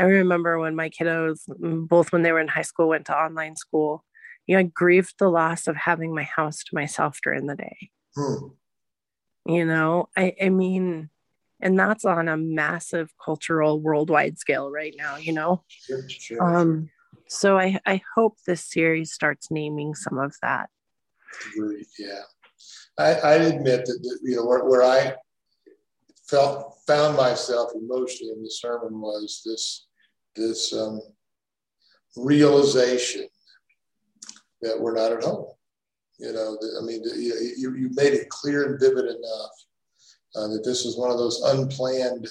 I 0.00 0.04
remember 0.04 0.58
when 0.58 0.74
my 0.74 0.88
kiddos, 0.88 1.40
mm, 1.48 1.86
both 1.86 2.10
when 2.10 2.22
they 2.22 2.32
were 2.32 2.40
in 2.40 2.48
high 2.48 2.62
school, 2.62 2.88
went 2.88 3.06
to 3.06 3.16
online 3.16 3.54
school. 3.54 4.02
You 4.46 4.56
know, 4.56 4.60
I 4.60 4.62
grieved 4.62 5.16
the 5.18 5.28
loss 5.28 5.66
of 5.66 5.76
having 5.76 6.14
my 6.14 6.22
house 6.22 6.64
to 6.64 6.74
myself 6.74 7.18
during 7.22 7.46
the 7.46 7.54
day. 7.54 7.90
Hmm. 8.16 8.46
You 9.44 9.66
know, 9.66 10.08
I, 10.16 10.34
I 10.42 10.48
mean, 10.48 11.10
and 11.60 11.78
that's 11.78 12.06
on 12.06 12.28
a 12.28 12.36
massive 12.38 13.12
cultural 13.22 13.78
worldwide 13.78 14.38
scale 14.38 14.70
right 14.70 14.94
now, 14.96 15.16
you 15.16 15.34
know? 15.34 15.64
Sure, 15.68 16.08
sure. 16.08 16.42
Um, 16.42 16.88
so 17.28 17.58
I, 17.58 17.78
I 17.84 18.00
hope 18.14 18.38
this 18.46 18.64
series 18.64 19.12
starts 19.12 19.50
naming 19.50 19.94
some 19.94 20.18
of 20.18 20.34
that. 20.40 20.70
Yeah. 21.98 22.22
I, 22.98 23.12
I 23.14 23.34
admit 23.34 23.84
that, 23.84 24.18
you 24.22 24.36
know, 24.36 24.46
where, 24.46 24.64
where 24.64 24.82
I 24.82 25.14
felt, 26.26 26.78
found 26.86 27.18
myself 27.18 27.72
emotionally 27.74 28.32
in 28.32 28.42
the 28.42 28.50
sermon 28.50 28.98
was 28.98 29.42
this 29.44 29.88
this 30.36 30.72
um, 30.72 31.00
realization 32.16 33.26
that 34.62 34.78
we're 34.78 34.94
not 34.94 35.12
at 35.12 35.24
home. 35.24 35.46
You 36.18 36.32
know, 36.32 36.58
I 36.80 36.84
mean, 36.84 37.02
you, 37.04 37.74
you 37.74 37.90
made 37.94 38.12
it 38.12 38.28
clear 38.28 38.70
and 38.70 38.80
vivid 38.80 39.06
enough 39.06 39.50
uh, 40.36 40.48
that 40.48 40.62
this 40.64 40.84
was 40.84 40.96
one 40.98 41.10
of 41.10 41.16
those 41.16 41.40
unplanned 41.42 42.28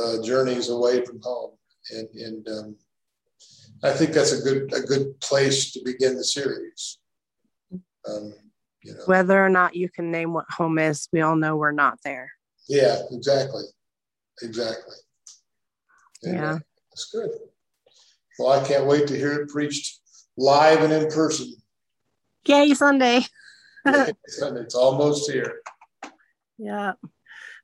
uh, 0.00 0.22
journeys 0.22 0.68
away 0.68 1.04
from 1.04 1.20
home. 1.22 1.52
And, 1.90 2.08
and 2.14 2.48
um, 2.48 2.76
I 3.82 3.92
think 3.92 4.12
that's 4.12 4.32
a 4.32 4.42
good 4.42 4.72
a 4.74 4.80
good 4.80 5.20
place 5.20 5.72
to 5.72 5.80
begin 5.84 6.16
the 6.16 6.24
series. 6.24 6.98
Um, 8.08 8.34
you 8.82 8.94
know. 8.94 9.02
Whether 9.06 9.44
or 9.44 9.48
not 9.48 9.74
you 9.74 9.88
can 9.88 10.10
name 10.10 10.32
what 10.32 10.46
home 10.50 10.78
is, 10.78 11.08
we 11.12 11.20
all 11.20 11.36
know 11.36 11.56
we're 11.56 11.72
not 11.72 11.98
there. 12.04 12.30
Yeah, 12.68 12.98
exactly, 13.10 13.64
exactly. 14.42 14.96
Anyway, 16.24 16.40
yeah, 16.40 16.58
that's 16.98 17.10
good. 17.10 17.30
Well, 18.38 18.60
I 18.60 18.66
can't 18.66 18.86
wait 18.86 19.06
to 19.08 19.16
hear 19.16 19.32
it 19.32 19.48
preached 19.48 20.00
live 20.36 20.82
and 20.82 20.92
in 20.92 21.08
person. 21.10 21.54
Yay, 22.46 22.74
Sunday. 22.74 23.24
Sunday. 23.86 24.60
It's 24.60 24.74
almost 24.74 25.30
here. 25.30 25.60
Yeah. 26.56 26.92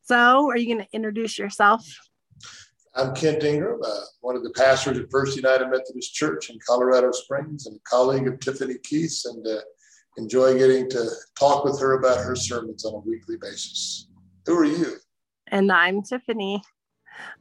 So, 0.03 0.49
are 0.49 0.57
you 0.57 0.73
going 0.73 0.87
to 0.87 0.95
introduce 0.95 1.39
yourself? 1.39 1.85
I'm 2.95 3.13
Kent 3.13 3.43
Ingram, 3.43 3.81
uh, 3.85 4.01
one 4.21 4.37
of 4.37 4.45
the 4.45 4.51
pastors 4.51 4.99
at 4.99 5.11
First 5.11 5.37
United 5.37 5.69
Methodist 5.69 6.15
Church 6.15 6.51
in 6.51 6.59
Colorado 6.65 7.11
Springs 7.11 7.67
and 7.67 7.75
a 7.75 7.81
colleague 7.89 8.29
of 8.29 8.39
Tiffany 8.39 8.77
Keith's, 8.85 9.25
and 9.25 9.45
uh, 9.45 9.61
enjoy 10.17 10.57
getting 10.57 10.89
to 10.91 11.11
talk 11.37 11.65
with 11.65 11.81
her 11.81 11.99
about 11.99 12.19
her 12.19 12.37
sermons 12.37 12.85
on 12.85 12.95
a 12.95 12.99
weekly 12.99 13.37
basis. 13.41 14.09
Who 14.47 14.57
are 14.59 14.65
you? 14.65 14.99
And 15.49 15.73
I'm 15.73 16.03
Tiffany. 16.03 16.63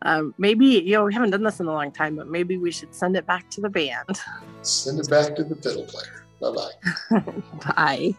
Um, 0.03 0.33
maybe, 0.37 0.65
you 0.65 0.93
know, 0.93 1.05
we 1.05 1.13
haven't 1.13 1.31
done 1.31 1.43
this 1.43 1.59
in 1.59 1.67
a 1.67 1.73
long 1.73 1.91
time, 1.91 2.15
but 2.15 2.27
maybe 2.27 2.57
we 2.57 2.71
should 2.71 2.93
send 2.93 3.15
it 3.15 3.25
back 3.25 3.49
to 3.51 3.61
the 3.61 3.69
band. 3.69 4.21
Send 4.61 4.99
it 4.99 5.09
back 5.09 5.35
to 5.35 5.43
the 5.43 5.55
fiddle 5.55 5.85
player. 5.85 6.25
Bye-bye. 6.39 7.31
Bye. 7.75 8.15